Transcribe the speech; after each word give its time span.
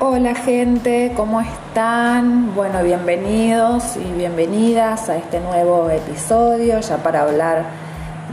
Hola 0.00 0.36
gente, 0.36 1.12
¿cómo 1.16 1.40
están? 1.40 2.54
Bueno, 2.54 2.84
bienvenidos 2.84 3.96
y 3.96 4.12
bienvenidas 4.12 5.08
a 5.08 5.16
este 5.16 5.40
nuevo 5.40 5.90
episodio, 5.90 6.78
ya 6.78 6.98
para 6.98 7.22
hablar 7.22 7.64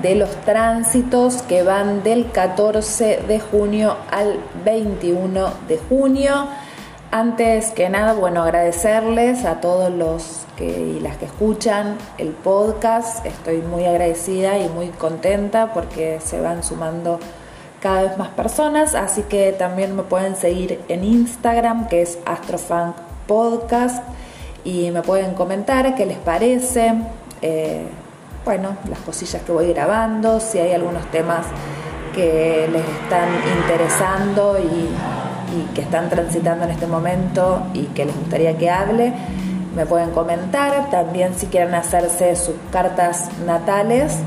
de 0.04 0.14
los 0.14 0.30
tránsitos 0.46 1.42
que 1.42 1.64
van 1.64 2.04
del 2.04 2.30
14 2.30 3.24
de 3.28 3.40
junio 3.40 3.98
al 4.12 4.40
21 4.64 5.54
de 5.68 5.80
junio. 5.90 6.48
Antes 7.10 7.72
que 7.72 7.90
nada, 7.90 8.14
bueno, 8.14 8.44
agradecerles 8.44 9.44
a 9.44 9.60
todos 9.60 9.92
los 9.92 10.46
que 10.58 10.68
y 10.68 11.00
las 11.00 11.18
que 11.18 11.26
escuchan 11.26 11.98
el 12.20 12.30
podcast. 12.30 13.26
Estoy 13.26 13.64
muy 13.64 13.86
agradecida 13.86 14.60
y 14.60 14.70
muy 14.70 14.90
contenta 14.90 15.74
porque 15.74 16.20
se 16.24 16.40
van 16.40 16.64
sumando 16.64 17.20
cada 17.86 18.02
vez 18.02 18.18
más 18.18 18.30
personas, 18.30 18.96
así 18.96 19.22
que 19.22 19.52
también 19.52 19.96
me 19.96 20.02
pueden 20.02 20.36
seguir 20.36 20.82
en 20.88 21.04
Instagram, 21.04 21.88
que 21.88 22.02
es 22.02 22.18
Astrofunk 22.26 22.96
Podcast, 23.28 24.04
y 24.64 24.90
me 24.90 25.04
pueden 25.04 25.36
comentar 25.36 25.94
qué 25.94 26.08
les 26.08 26.18
parece, 26.18 26.96
eh, 27.44 27.86
bueno, 28.44 28.76
las 28.90 28.98
cosillas 29.02 29.44
que 29.44 29.52
voy 29.52 29.72
grabando, 29.72 30.40
si 30.40 30.58
hay 30.58 30.72
algunos 30.72 31.06
temas 31.12 31.46
que 32.16 32.68
les 32.72 32.82
están 33.04 33.30
interesando 33.56 34.58
y, 34.58 34.90
que 35.76 35.82
están 35.82 36.10
transitando 36.10 36.66
en 36.66 36.72
este 36.72 36.88
momento 36.88 37.68
y 37.76 37.84
que 37.84 38.06
les 38.06 38.16
gustaría 38.16 38.58
que 38.58 38.68
hable, 38.68 39.14
me 39.76 39.86
pueden 39.86 40.10
comentar. 40.10 40.90
También 40.90 41.36
si 41.36 41.46
quieren 41.46 41.76
hacerse 41.76 42.36
sus 42.36 42.56
cartas 42.72 43.30
natales 43.46 44.18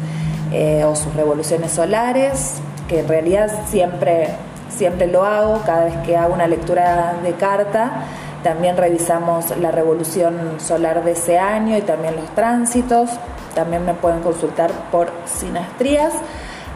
eh, 0.52 0.84
o 0.84 0.94
sus 0.94 1.12
revoluciones 1.14 1.72
solares, 1.72 2.62
que 2.88 3.00
en 3.00 3.08
realidad 3.08 3.50
siempre, 3.66 4.30
siempre 4.70 5.06
lo 5.06 5.24
hago, 5.24 5.62
cada 5.64 5.84
vez 5.84 5.96
que 5.98 6.16
hago 6.16 6.34
una 6.34 6.46
lectura 6.46 7.14
de 7.22 7.32
carta, 7.34 8.04
también 8.42 8.76
revisamos 8.76 9.56
la 9.58 9.70
revolución 9.70 10.58
solar 10.58 11.04
de 11.04 11.12
ese 11.12 11.38
año 11.38 11.76
y 11.76 11.82
también 11.82 12.16
los 12.16 12.26
tránsitos, 12.34 13.10
también 13.54 13.84
me 13.84 13.94
pueden 13.94 14.20
consultar 14.20 14.70
por 14.90 15.10
sinastrías, 15.26 16.14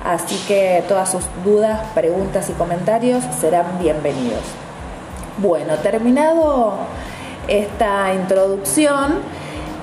así 0.04 0.36
que 0.46 0.84
todas 0.88 1.10
sus 1.10 1.24
dudas, 1.44 1.80
preguntas 1.94 2.50
y 2.50 2.52
comentarios 2.52 3.24
serán 3.40 3.78
bienvenidos. 3.80 4.42
Bueno, 5.38 5.76
terminado 5.76 6.74
esta 7.48 8.12
introducción, 8.12 9.20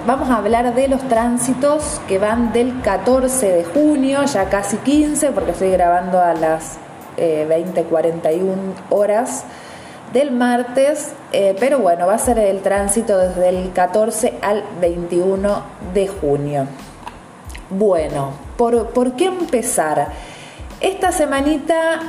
vamos 0.06 0.30
a 0.30 0.38
hablar 0.38 0.74
de 0.74 0.88
los 0.88 1.02
tránsitos 1.08 2.02
que 2.08 2.20
van 2.20 2.54
del 2.54 2.82
14 2.82 3.52
de 3.52 3.64
junio, 3.64 4.24
ya 4.26 4.50
casi 4.50 4.78
15, 4.78 5.32
porque 5.32 5.52
estoy 5.52 5.72
grabando 5.72 6.20
a 6.20 6.34
las 6.34 6.78
20.41 7.18 8.28
eh, 8.28 8.56
horas 8.90 9.44
del 10.14 10.32
martes, 10.32 11.14
eh, 11.32 11.56
pero 11.60 11.80
bueno, 11.80 12.08
va 12.08 12.16
a 12.16 12.20
ser 12.20 12.40
el 12.40 12.62
tránsito 12.62 13.18
desde 13.18 13.50
el 13.50 13.72
14 13.72 14.36
al 14.42 14.64
21 14.82 15.64
de 15.94 16.08
junio. 16.08 16.68
Bueno, 17.70 18.32
¿por, 18.58 19.14
qué 19.16 19.26
empezar? 19.26 20.08
Esta 20.82 21.12
semanita, 21.12 22.00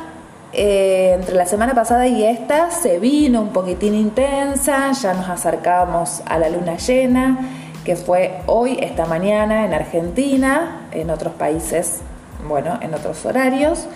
eh, 0.53 1.13
entre 1.19 1.35
la 1.35 1.45
semana 1.45 1.75
pasada 1.75 2.07
y 2.07 2.25
esta, 2.25 2.71
se 2.71 2.99
vino 2.99 3.43
un 3.43 3.51
poquitín 3.51 3.95
intensa, 3.95 4.93
ya 4.93 5.13
nos 5.13 5.29
acercábamos 5.29 6.23
a 6.25 6.39
la 6.39 6.49
luna 6.49 6.77
llena 6.77 7.60
que 7.85 7.97
fue 7.97 8.41
hoy, 8.47 8.79
esta 8.81 9.07
mañana 9.07 9.65
en 9.65 9.75
Argentina, 9.75 10.87
en 10.93 11.11
otros 11.11 11.35
países, 11.35 12.01
bueno, 12.47 12.79
en 12.83 12.95
otros 12.95 13.25
horarios. 13.25 13.87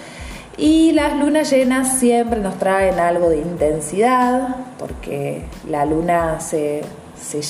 Y 0.56 0.92
las 0.92 1.18
lunas 1.18 1.50
llenas 1.50 1.98
siempre 1.98 2.40
nos 2.40 2.58
traen 2.58 2.98
algo 3.00 3.28
de 3.28 3.38
intensidad, 3.38 4.56
porque 4.78 5.44
la 5.68 5.84
luna 5.84 6.40
se, 6.40 6.82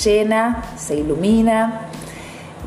llena, 0.04 0.64
se 0.76 0.96
ilumina 0.96 1.82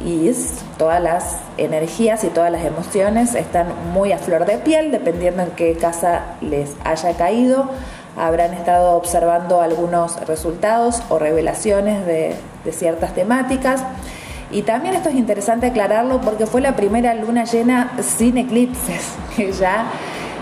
y 0.06 0.32
todas 0.78 1.02
las 1.02 1.38
energías 1.58 2.24
y 2.24 2.28
todas 2.28 2.52
las 2.52 2.64
emociones 2.64 3.34
están 3.34 3.68
muy 3.94 4.12
a 4.12 4.20
flor 4.20 4.46
de 4.46 4.60
piel, 4.60 4.92
dependiendo 4.92 5.42
en 5.42 5.50
qué 5.52 5.76
casa 5.76 6.36
les 6.42 6.76
haya 6.84 7.14
caído 7.18 7.72
habrán 8.18 8.54
estado 8.54 8.96
observando 8.96 9.62
algunos 9.62 10.20
resultados 10.28 11.04
o 11.10 11.20
revelaciones 11.20 12.06
de, 12.06 12.36
ciertas 12.72 13.14
temáticas. 13.14 13.82
Y 14.52 14.64
también 14.64 14.94
esto 14.94 15.08
es 15.08 15.16
interesante 15.16 15.68
aclararlo 15.68 16.20
porque 16.20 16.46
fue 16.46 16.60
la 16.60 16.76
primera 16.76 17.14
luna 17.14 17.46
llena 17.46 17.94
sin 18.02 18.38
eclipses, 18.38 19.14
que 19.38 19.54
ya 19.54 19.86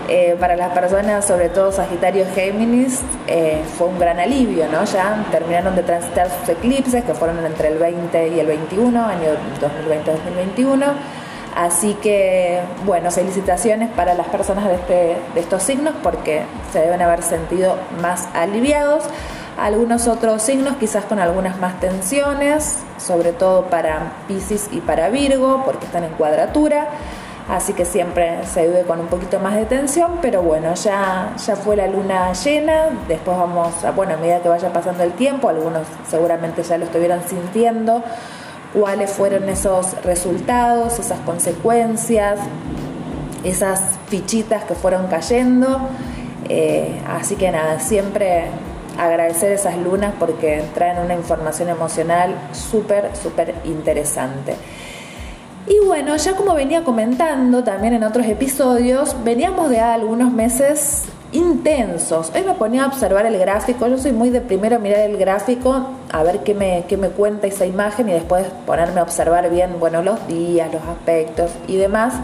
eh, 0.08 0.36
para 0.40 0.56
las 0.56 0.72
personas, 0.72 1.24
sobre 1.24 1.48
todo 1.48 1.70
Sagitario 1.70 2.24
Géminis, 2.34 3.00
eh, 3.28 3.62
fue 3.78 3.86
un 3.86 3.98
gran 4.00 4.18
alivio, 4.18 4.66
¿no? 4.72 4.84
Ya 4.84 5.24
terminaron 5.30 5.76
de 5.76 5.84
transitar 5.84 6.28
sus 6.28 6.48
eclipses, 6.48 7.04
que 7.04 7.14
fueron 7.14 7.44
entre 7.46 7.68
el 7.68 7.78
20 7.78 8.28
y 8.28 8.40
el 8.40 8.46
21, 8.46 9.04
año 9.04 9.30
2020-2021 9.60 10.94
Así 11.56 11.94
que, 11.94 12.60
bueno, 12.84 13.10
felicitaciones 13.10 13.88
para 13.90 14.12
las 14.12 14.26
personas 14.28 14.66
de, 14.66 14.74
este, 14.74 15.16
de 15.34 15.40
estos 15.40 15.62
signos 15.62 15.94
porque 16.02 16.42
se 16.70 16.80
deben 16.80 17.00
haber 17.00 17.22
sentido 17.22 17.76
más 18.02 18.28
aliviados. 18.34 19.04
Algunos 19.56 20.06
otros 20.06 20.42
signos 20.42 20.76
quizás 20.76 21.06
con 21.06 21.18
algunas 21.18 21.58
más 21.58 21.80
tensiones, 21.80 22.80
sobre 22.98 23.32
todo 23.32 23.62
para 23.70 24.12
Pisces 24.28 24.68
y 24.70 24.82
para 24.82 25.08
Virgo, 25.08 25.62
porque 25.64 25.86
están 25.86 26.04
en 26.04 26.10
cuadratura. 26.10 26.88
Así 27.48 27.72
que 27.72 27.86
siempre 27.86 28.44
se 28.44 28.66
vive 28.66 28.82
con 28.82 29.00
un 29.00 29.06
poquito 29.06 29.38
más 29.38 29.54
de 29.54 29.64
tensión, 29.64 30.18
pero 30.20 30.42
bueno, 30.42 30.74
ya, 30.74 31.32
ya 31.38 31.56
fue 31.56 31.76
la 31.76 31.86
luna 31.86 32.32
llena, 32.32 32.88
después 33.08 33.38
vamos, 33.38 33.84
a, 33.84 33.92
bueno, 33.92 34.14
a 34.14 34.16
medida 34.16 34.40
que 34.40 34.48
vaya 34.48 34.72
pasando 34.72 35.04
el 35.04 35.12
tiempo, 35.12 35.48
algunos 35.48 35.86
seguramente 36.10 36.64
ya 36.64 36.76
lo 36.76 36.86
estuvieran 36.86 37.22
sintiendo, 37.26 38.02
cuáles 38.78 39.10
fueron 39.10 39.48
esos 39.48 40.00
resultados, 40.02 40.98
esas 40.98 41.18
consecuencias, 41.20 42.38
esas 43.42 43.80
fichitas 44.08 44.64
que 44.64 44.74
fueron 44.74 45.06
cayendo. 45.06 45.88
Eh, 46.48 47.00
así 47.08 47.36
que 47.36 47.50
nada, 47.50 47.80
siempre 47.80 48.44
agradecer 48.98 49.52
esas 49.52 49.78
lunas 49.78 50.12
porque 50.18 50.62
traen 50.74 50.98
una 50.98 51.14
información 51.14 51.70
emocional 51.70 52.34
súper, 52.52 53.16
súper 53.16 53.54
interesante. 53.64 54.54
Y 55.66 55.84
bueno, 55.84 56.14
ya 56.16 56.36
como 56.36 56.54
venía 56.54 56.84
comentando 56.84 57.64
también 57.64 57.94
en 57.94 58.04
otros 58.04 58.26
episodios, 58.26 59.16
veníamos 59.24 59.70
de 59.70 59.80
algunos 59.80 60.30
meses 60.30 61.06
intensos. 61.32 62.30
Hoy 62.34 62.42
me 62.42 62.54
ponía 62.54 62.84
a 62.84 62.86
observar 62.86 63.26
el 63.26 63.38
gráfico, 63.38 63.86
yo 63.88 63.98
soy 63.98 64.12
muy 64.12 64.30
de 64.30 64.40
primero 64.40 64.78
mirar 64.78 65.00
el 65.00 65.16
gráfico, 65.16 65.90
a 66.12 66.22
ver 66.22 66.40
qué 66.40 66.54
me, 66.54 66.84
qué 66.88 66.96
me 66.96 67.08
cuenta 67.08 67.46
esa 67.46 67.66
imagen 67.66 68.08
y 68.08 68.12
después 68.12 68.46
ponerme 68.64 69.00
a 69.00 69.02
observar 69.02 69.50
bien, 69.50 69.78
bueno, 69.78 70.02
los 70.02 70.26
días, 70.26 70.72
los 70.72 70.82
aspectos 70.82 71.50
y 71.66 71.76
demás. 71.76 72.14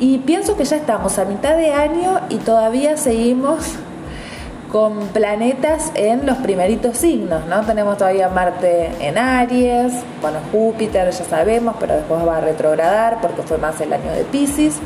Y 0.00 0.18
pienso 0.18 0.56
que 0.56 0.64
ya 0.64 0.76
estamos 0.76 1.18
a 1.18 1.24
mitad 1.24 1.56
de 1.56 1.72
año 1.72 2.20
y 2.28 2.36
todavía 2.36 2.96
seguimos 2.96 3.74
con 4.72 4.98
planetas 5.08 5.90
en 5.94 6.26
los 6.26 6.36
primeritos 6.38 6.98
signos, 6.98 7.46
¿no? 7.46 7.62
Tenemos 7.62 7.96
todavía 7.96 8.28
Marte 8.28 8.90
en 9.00 9.18
Aries, 9.18 9.92
bueno, 10.20 10.38
Júpiter 10.52 11.10
ya 11.10 11.24
sabemos, 11.24 11.74
pero 11.80 11.94
después 11.94 12.26
va 12.26 12.36
a 12.36 12.40
retrogradar 12.40 13.20
porque 13.20 13.42
fue 13.42 13.58
más 13.58 13.80
el 13.80 13.92
año 13.92 14.12
de 14.12 14.24
Pisces. 14.24 14.76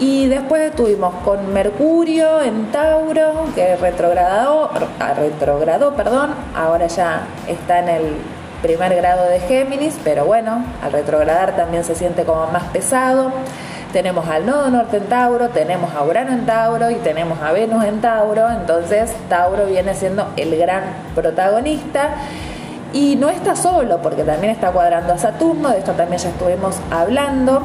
Y 0.00 0.28
después 0.28 0.62
estuvimos 0.62 1.12
con 1.24 1.52
Mercurio 1.52 2.40
en 2.40 2.70
Tauro, 2.70 3.46
que 3.56 3.74
retrogradó, 3.74 4.70
ah, 5.00 5.14
retrogradó, 5.14 5.94
perdón, 5.94 6.30
ahora 6.54 6.86
ya 6.86 7.22
está 7.48 7.80
en 7.80 7.88
el 7.88 8.02
primer 8.62 8.94
grado 8.94 9.28
de 9.28 9.40
Géminis, 9.40 9.98
pero 10.04 10.24
bueno, 10.24 10.64
al 10.82 10.92
retrogradar 10.92 11.56
también 11.56 11.82
se 11.82 11.96
siente 11.96 12.22
como 12.22 12.46
más 12.46 12.64
pesado. 12.64 13.32
Tenemos 13.92 14.28
al 14.28 14.46
nodo 14.46 14.70
norte 14.70 14.98
en 14.98 15.06
Tauro, 15.06 15.48
tenemos 15.48 15.92
a 15.92 16.04
Urano 16.04 16.32
en 16.32 16.46
Tauro 16.46 16.90
y 16.90 16.96
tenemos 16.96 17.40
a 17.40 17.50
Venus 17.50 17.84
en 17.84 18.00
Tauro, 18.00 18.48
entonces 18.50 19.12
Tauro 19.28 19.66
viene 19.66 19.94
siendo 19.94 20.28
el 20.36 20.56
gran 20.56 20.82
protagonista. 21.16 22.10
Y 22.92 23.16
no 23.16 23.28
está 23.28 23.56
solo, 23.56 23.98
porque 23.98 24.22
también 24.22 24.52
está 24.52 24.70
cuadrando 24.70 25.12
a 25.12 25.18
Saturno, 25.18 25.70
de 25.70 25.78
esto 25.78 25.92
también 25.92 26.20
ya 26.20 26.28
estuvimos 26.28 26.76
hablando. 26.90 27.62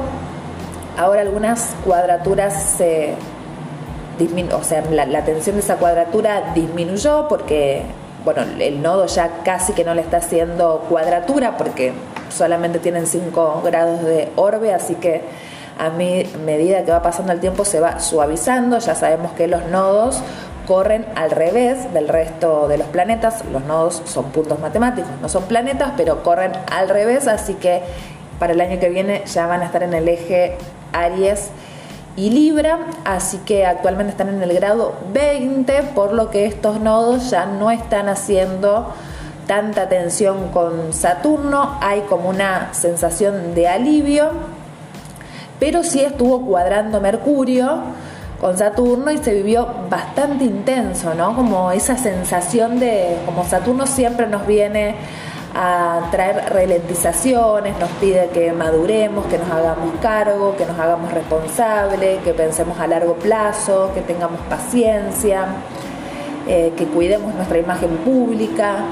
Ahora 0.98 1.22
algunas 1.22 1.76
cuadraturas 1.84 2.54
se 2.78 3.16
o 4.54 4.64
sea, 4.64 4.84
la, 4.92 5.26
tensión 5.26 5.56
de 5.56 5.62
esa 5.62 5.78
cuadratura 5.78 6.54
disminuyó 6.54 7.28
porque, 7.28 7.84
bueno, 8.24 8.44
el 8.60 8.82
nodo 8.82 9.08
ya 9.08 9.42
casi 9.44 9.74
que 9.74 9.84
no 9.84 9.96
le 9.96 10.02
está 10.02 10.18
haciendo 10.18 10.86
cuadratura 10.88 11.58
porque 11.58 11.94
solamente 12.30 12.80
tienen 12.80 13.08
5 13.08 13.62
grados 13.66 14.04
de 14.04 14.30
orbe, 14.36 14.74
así 14.74 14.96
que 14.96 15.22
a 15.80 15.90
medida 15.90 16.84
que 16.86 16.92
va 16.92 17.02
pasando 17.02 17.34
el 17.34 17.40
tiempo 17.40 17.66
se 17.66 17.80
va 17.80 18.00
suavizando, 18.00 18.78
ya 18.78 18.94
sabemos 18.94 19.32
que 19.34 19.48
los 19.48 19.66
nodos 19.66 20.22
corren 20.68 21.06
al 21.16 21.32
revés 21.32 21.92
del 21.94 22.08
resto 22.08 22.68
de 22.68 22.78
los 22.78 22.88
planetas, 22.88 23.44
los 23.52 23.66
nodos 23.66 24.04
son 24.06 24.26
puntos 24.26 24.60
matemáticos, 24.60 25.12
no 25.22 25.28
son 25.28 25.44
planetas, 25.44 25.94
pero 25.98 26.24
corren 26.24 26.52
al 26.72 26.88
revés, 26.88 27.28
así 27.28 27.56
que 27.56 27.82
para 28.40 28.54
el 28.54 28.62
año 28.62 28.80
que 28.80 28.90
viene 28.90 29.24
ya 29.26 29.48
van 29.48 29.62
a 29.62 29.66
estar 29.66 29.84
en 29.84 29.94
el 29.94 30.08
eje 30.08 30.58
Aries 30.94 31.50
y 32.16 32.30
Libra, 32.30 32.80
así 33.06 33.40
que 33.40 33.66
actualmente 33.66 34.12
están 34.12 34.30
en 34.30 34.42
el 34.42 34.54
grado 34.54 34.94
20, 35.14 35.84
por 35.96 36.14
lo 36.14 36.30
que 36.30 36.46
estos 36.46 36.80
nodos 36.80 37.32
ya 37.32 37.46
no 37.46 37.72
están 37.72 38.08
haciendo 38.08 38.94
tanta 39.48 39.90
tensión 39.90 40.50
con 40.50 40.94
Saturno, 40.94 41.78
hay 41.82 42.02
como 42.02 42.30
una 42.30 42.74
sensación 42.74 43.56
de 43.56 43.68
alivio, 43.68 44.30
pero 45.60 45.84
sí 45.84 46.02
estuvo 46.02 46.46
cuadrando 46.46 47.02
Mercurio 47.02 47.82
con 48.40 48.58
Saturno 48.58 49.10
y 49.10 49.18
se 49.18 49.34
vivió 49.34 49.68
bastante 49.90 50.44
intenso, 50.44 51.14
¿no? 51.14 51.36
Como 51.36 51.72
esa 51.72 51.98
sensación 51.98 52.80
de, 52.80 53.18
como 53.26 53.46
Saturno 53.46 53.88
siempre 53.88 54.28
nos 54.28 54.46
viene 54.46 54.96
a 55.56 56.08
traer 56.12 56.52
ralentizaciones, 56.52 57.78
nos 57.80 57.90
pide 57.92 58.30
que 58.34 58.52
maduremos, 58.52 59.26
que 59.28 59.38
nos 59.38 59.50
hagamos 59.52 59.94
cargo, 60.02 60.56
que 60.58 60.66
nos 60.66 60.80
hagamos 60.80 61.12
responsables, 61.14 62.22
que 62.24 62.34
pensemos 62.34 62.80
a 62.80 62.88
largo 62.88 63.14
plazo, 63.16 63.92
que 63.94 64.02
tengamos 64.02 64.40
paciencia, 64.50 65.46
eh, 66.48 66.74
que 66.76 66.86
cuidemos 66.86 67.34
nuestra 67.36 67.60
imagen 67.60 67.98
pública. 67.98 68.86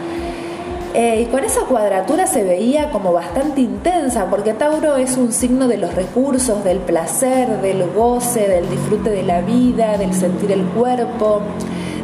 Eh, 0.93 1.21
y 1.21 1.25
con 1.27 1.43
esa 1.43 1.61
cuadratura 1.61 2.27
se 2.27 2.43
veía 2.43 2.91
como 2.91 3.13
bastante 3.13 3.61
intensa, 3.61 4.27
porque 4.29 4.53
Tauro 4.53 4.97
es 4.97 5.17
un 5.17 5.31
signo 5.31 5.67
de 5.67 5.77
los 5.77 5.95
recursos, 5.95 6.63
del 6.63 6.79
placer, 6.79 7.61
del 7.61 7.89
goce, 7.91 8.47
del 8.47 8.69
disfrute 8.69 9.09
de 9.09 9.23
la 9.23 9.41
vida, 9.41 9.97
del 9.97 10.13
sentir 10.13 10.51
el 10.51 10.63
cuerpo 10.65 11.41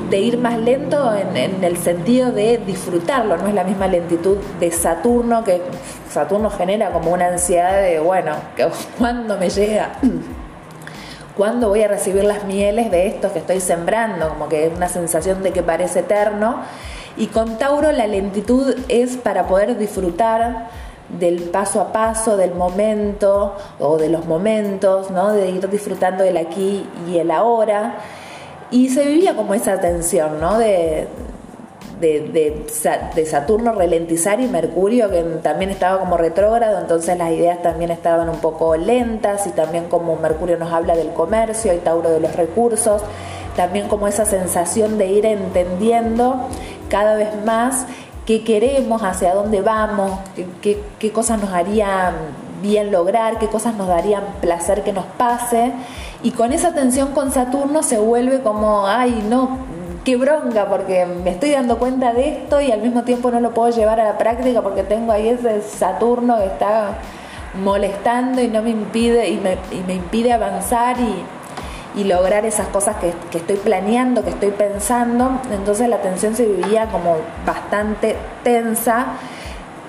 de 0.09 0.19
ir 0.19 0.37
más 0.37 0.57
lento 0.57 1.13
en, 1.15 1.63
el 1.63 1.77
sentido 1.77 2.31
de 2.31 2.57
disfrutarlo, 2.57 3.37
no 3.37 3.47
es 3.47 3.53
la 3.53 3.63
misma 3.63 3.87
lentitud 3.87 4.37
de 4.59 4.71
Saturno, 4.71 5.43
que 5.43 5.61
Saturno 6.09 6.49
genera 6.49 6.91
como 6.91 7.11
una 7.11 7.27
ansiedad 7.27 7.81
de, 7.81 7.99
bueno, 7.99 8.33
¿cuándo 8.97 9.37
me 9.37 9.49
llega? 9.49 9.93
¿Cuándo 11.35 11.69
voy 11.69 11.83
a 11.83 11.87
recibir 11.87 12.23
las 12.23 12.45
mieles 12.45 12.89
de 12.89 13.07
esto 13.07 13.31
que 13.31 13.39
estoy 13.39 13.59
sembrando? 13.59 14.29
Como 14.29 14.49
que 14.49 14.67
es 14.67 14.75
una 14.75 14.89
sensación 14.89 15.43
de 15.43 15.51
que 15.51 15.61
parece 15.61 15.99
eterno. 15.99 16.61
Y 17.15 17.27
con 17.27 17.57
Tauro 17.57 17.91
la 17.91 18.07
lentitud 18.07 18.75
es 18.87 19.17
para 19.17 19.45
poder 19.45 19.77
disfrutar 19.77 20.69
del 21.09 21.43
paso 21.43 21.79
a 21.79 21.91
paso, 21.91 22.37
del 22.37 22.53
momento 22.53 23.55
o 23.79 23.97
de 23.97 24.09
los 24.09 24.25
momentos, 24.25 25.11
¿no? 25.11 25.31
de 25.31 25.49
ir 25.49 25.69
disfrutando 25.69 26.23
del 26.23 26.37
aquí 26.37 26.87
y 27.07 27.19
el 27.19 27.29
ahora. 27.29 27.95
Y 28.71 28.89
se 28.89 29.05
vivía 29.05 29.35
como 29.35 29.53
esa 29.53 29.79
tensión, 29.79 30.39
¿no? 30.41 30.57
De, 30.57 31.07
de, 31.99 33.25
Saturno 33.25 33.73
ralentizar 33.73 34.39
y 34.39 34.47
Mercurio 34.47 35.09
que 35.09 35.23
también 35.41 35.71
estaba 35.71 35.99
como 35.99 36.17
retrógrado, 36.17 36.79
entonces 36.79 37.17
las 37.17 37.31
ideas 37.31 37.61
también 37.63 37.89
estaban 37.89 38.29
un 38.29 38.37
poco 38.37 38.75
lentas 38.77 39.47
y 39.47 39.51
también 39.51 39.85
como 39.85 40.15
Mercurio 40.15 40.57
nos 40.57 40.71
habla 40.71 40.95
del 40.95 41.09
comercio 41.09 41.73
y 41.73 41.77
Tauro 41.77 42.11
de 42.11 42.19
los 42.19 42.35
recursos, 42.35 43.01
también 43.55 43.87
como 43.87 44.07
esa 44.07 44.25
sensación 44.25 44.97
de 44.99 45.07
ir 45.07 45.25
entendiendo 45.25 46.47
cada 46.89 47.15
vez 47.15 47.29
más 47.45 47.87
qué 48.27 48.43
queremos, 48.43 49.01
hacia 49.01 49.33
dónde 49.33 49.61
vamos, 49.61 50.19
qué, 50.61 50.79
qué 50.99 51.11
cosas 51.11 51.41
nos 51.41 51.51
harían 51.51 52.13
bien 52.61 52.91
lograr, 52.91 53.39
qué 53.39 53.47
cosas 53.47 53.75
nos 53.75 53.87
darían 53.87 54.23
placer 54.41 54.83
que 54.83 54.93
nos 54.93 55.05
pase. 55.05 55.71
Y 56.23 56.31
con 56.31 56.53
esa 56.53 56.73
tensión 56.73 57.13
con 57.13 57.31
Saturno 57.31 57.83
se 57.83 57.97
vuelve 57.99 58.41
como, 58.41 58.87
ay, 58.87 59.23
no, 59.29 59.57
qué 60.03 60.15
bronca, 60.15 60.67
porque 60.67 61.05
me 61.05 61.31
estoy 61.31 61.51
dando 61.51 61.77
cuenta 61.77 62.13
de 62.13 62.29
esto 62.29 62.61
y 62.61 62.71
al 62.71 62.81
mismo 62.81 63.03
tiempo 63.03 63.29
no 63.31 63.39
lo 63.39 63.51
puedo 63.53 63.69
llevar 63.75 63.99
a 63.99 64.05
la 64.05 64.17
práctica 64.17 64.61
porque 64.61 64.83
tengo 64.83 65.11
ahí 65.11 65.29
ese 65.29 65.61
Saturno 65.61 66.37
que 66.37 66.45
está 66.45 66.97
molestando 67.61 68.41
y 68.41 68.47
no 68.47 68.61
me 68.61 68.69
impide, 68.69 69.29
y 69.29 69.37
me, 69.37 69.93
impide 69.93 70.33
avanzar 70.33 70.97
y, 70.99 71.99
y, 71.99 72.03
lograr 72.03 72.45
esas 72.45 72.67
cosas 72.67 72.97
que, 72.97 73.13
que 73.31 73.39
estoy 73.39 73.57
planeando, 73.57 74.23
que 74.23 74.29
estoy 74.29 74.51
pensando. 74.51 75.39
Entonces 75.51 75.89
la 75.89 75.97
tensión 76.01 76.35
se 76.35 76.45
vivía 76.45 76.87
como 76.87 77.17
bastante 77.45 78.15
tensa 78.43 79.07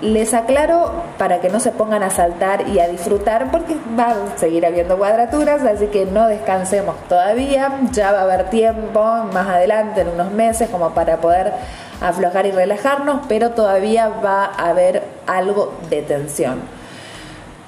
les 0.01 0.33
aclaro 0.35 0.93
para 1.19 1.41
que 1.41 1.49
no 1.49 1.61
se 1.61 1.73
pongan 1.73 2.03
a 2.03 2.11
saltar 2.11 2.69
y 2.69 2.79
a 2.79 2.89
disfrutar 2.89 3.51
porque 3.51 3.77
va 3.99 4.11
a 4.11 4.39
seguir 4.39 4.65
habiendo 4.65 4.97
cuadraturas, 4.97 5.63
así 5.63 5.87
que 5.89 6.07
no 6.07 6.29
descansemos 6.29 6.97
todavía, 7.09 7.81
ya 7.93 8.13
va 8.13 8.21
a 8.21 8.23
haber 8.23 8.51
tiempo 8.51 9.03
más 9.33 9.49
adelante, 9.49 10.03
en 10.03 10.09
unos 10.09 10.31
meses, 10.31 10.69
como 10.71 10.91
para 10.91 11.17
poder 11.19 11.53
aflojar 12.01 12.47
y 12.47 12.53
relajarnos, 12.53 13.27
pero 13.29 13.51
todavía 13.51 14.09
va 14.09 14.45
a 14.45 14.69
haber 14.69 15.03
algo 15.27 15.75
de 15.91 16.03
tensión. 16.03 16.61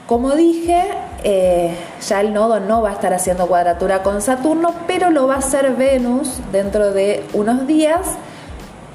Como 0.06 0.34
dije, 0.34 0.82
eh, 1.22 1.76
ya 2.06 2.20
el 2.20 2.34
nodo 2.34 2.58
no 2.58 2.82
va 2.82 2.90
a 2.90 2.92
estar 2.94 3.14
haciendo 3.14 3.46
cuadratura 3.46 4.02
con 4.02 4.20
Saturno, 4.20 4.74
pero 4.86 5.10
lo 5.10 5.28
va 5.28 5.36
a 5.36 5.38
hacer 5.38 5.74
Venus 5.74 6.40
dentro 6.50 6.92
de 6.92 7.24
unos 7.32 7.66
días 7.66 8.00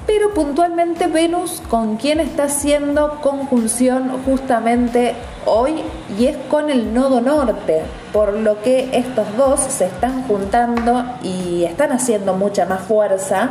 pero 0.06 0.32
puntualmente 0.32 1.08
Venus 1.08 1.62
con 1.68 1.96
quien 1.96 2.20
está 2.20 2.44
haciendo 2.44 3.20
conjunción 3.22 4.22
justamente 4.24 5.14
hoy 5.44 5.82
y 6.18 6.26
es 6.26 6.36
con 6.48 6.70
el 6.70 6.94
nodo 6.94 7.20
norte, 7.20 7.82
por 8.12 8.34
lo 8.34 8.62
que 8.62 8.96
estos 8.96 9.26
dos 9.36 9.60
se 9.60 9.86
están 9.86 10.22
juntando 10.28 11.04
y 11.22 11.64
están 11.64 11.92
haciendo 11.92 12.34
mucha 12.34 12.66
más 12.66 12.82
fuerza, 12.82 13.50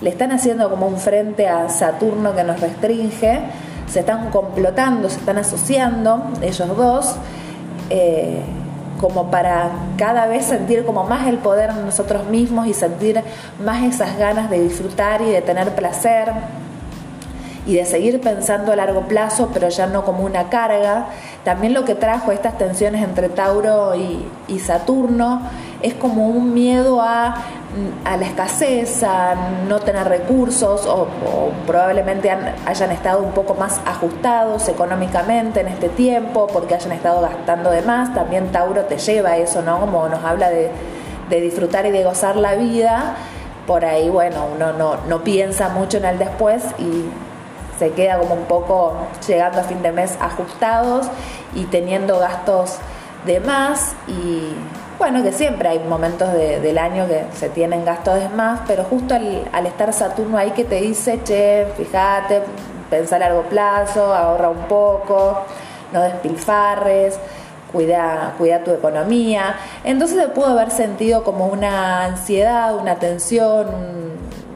le 0.00 0.10
están 0.10 0.32
haciendo 0.32 0.68
como 0.68 0.88
un 0.88 0.98
frente 0.98 1.48
a 1.48 1.68
Saturno 1.68 2.34
que 2.34 2.42
nos 2.42 2.60
restringe, 2.60 3.40
se 3.86 4.00
están 4.00 4.30
complotando, 4.30 5.08
se 5.08 5.18
están 5.18 5.38
asociando 5.38 6.24
ellos 6.42 6.76
dos. 6.76 7.14
Eh, 7.90 8.42
como 9.02 9.32
para 9.32 9.72
cada 9.98 10.26
vez 10.28 10.46
sentir 10.46 10.84
como 10.86 11.02
más 11.02 11.26
el 11.26 11.38
poder 11.38 11.70
en 11.70 11.84
nosotros 11.84 12.24
mismos 12.26 12.68
y 12.68 12.72
sentir 12.72 13.20
más 13.62 13.82
esas 13.82 14.16
ganas 14.16 14.48
de 14.48 14.62
disfrutar 14.62 15.20
y 15.22 15.30
de 15.30 15.42
tener 15.42 15.74
placer 15.74 16.32
y 17.66 17.74
de 17.74 17.84
seguir 17.84 18.20
pensando 18.20 18.72
a 18.72 18.76
largo 18.76 19.02
plazo, 19.02 19.50
pero 19.52 19.68
ya 19.68 19.88
no 19.88 20.04
como 20.04 20.24
una 20.24 20.48
carga. 20.50 21.06
También 21.44 21.74
lo 21.74 21.84
que 21.84 21.96
trajo 21.96 22.30
estas 22.30 22.56
tensiones 22.58 23.02
entre 23.02 23.28
Tauro 23.28 23.94
y, 23.96 24.58
Saturno 24.60 25.42
es 25.82 25.94
como 25.94 26.28
un 26.28 26.54
miedo 26.54 27.00
a, 27.00 27.34
la 28.04 28.26
escasez, 28.26 29.02
a 29.02 29.34
no 29.68 29.80
tener 29.80 30.06
recursos 30.08 30.86
o, 30.86 31.08
probablemente 31.66 32.30
hayan 32.66 32.92
estado 32.92 33.22
un 33.22 33.32
poco 33.32 33.54
más 33.54 33.80
ajustados 33.86 34.68
económicamente 34.68 35.60
en 35.60 35.68
este 35.68 35.88
tiempo 35.88 36.46
porque 36.52 36.74
hayan 36.74 36.92
estado 36.92 37.20
gastando 37.22 37.70
de 37.70 37.82
más. 37.82 38.14
También 38.14 38.52
Tauro 38.52 38.84
te 38.84 38.98
lleva 38.98 39.30
a 39.30 39.36
eso, 39.38 39.62
¿no? 39.62 39.80
Como 39.80 40.08
nos 40.08 40.22
habla 40.24 40.50
de, 40.50 40.70
de 41.30 41.40
disfrutar 41.40 41.86
y 41.86 41.90
de 41.90 42.04
gozar 42.04 42.36
la 42.36 42.54
vida. 42.54 43.16
Por 43.66 43.84
ahí, 43.84 44.08
bueno, 44.08 44.46
uno 44.54 44.72
no, 44.72 44.96
no 45.08 45.22
piensa 45.22 45.68
mucho 45.68 45.98
en 45.98 46.04
el 46.04 46.18
después 46.18 46.64
y 46.78 47.04
se 47.78 47.90
queda 47.90 48.18
como 48.18 48.34
un 48.34 48.44
poco 48.44 48.94
llegando 49.26 49.60
a 49.60 49.64
fin 49.64 49.82
de 49.82 49.92
mes 49.92 50.16
ajustados 50.20 51.06
y 51.54 51.64
teniendo 51.64 52.18
gastos 52.18 52.76
de 53.26 53.40
más 53.40 53.94
y 54.08 54.54
bueno, 55.02 55.20
que 55.24 55.32
siempre 55.32 55.68
hay 55.68 55.80
momentos 55.80 56.32
del 56.32 56.78
año 56.78 57.08
que 57.08 57.24
se 57.36 57.48
tienen 57.48 57.84
gastos 57.84 58.20
de 58.20 58.28
más, 58.28 58.60
pero 58.68 58.84
justo 58.84 59.16
al, 59.16 59.66
estar 59.66 59.92
Saturno 59.92 60.38
ahí 60.38 60.52
que 60.52 60.62
te 60.62 60.76
dice, 60.76 61.18
che, 61.24 61.66
fíjate, 61.76 62.42
pensa 62.88 63.16
a 63.16 63.18
largo 63.18 63.42
plazo, 63.42 64.14
ahorra 64.14 64.48
un 64.48 64.68
poco, 64.68 65.40
no 65.92 66.02
despilfarres, 66.02 67.18
cuida, 67.72 68.34
cuida 68.38 68.62
tu 68.62 68.70
economía. 68.70 69.56
Entonces 69.82 70.18
se 70.18 70.28
pudo 70.28 70.46
haber 70.46 70.70
sentido 70.70 71.24
como 71.24 71.48
una 71.48 72.04
ansiedad, 72.04 72.76
una 72.76 72.94
tensión, 73.00 73.66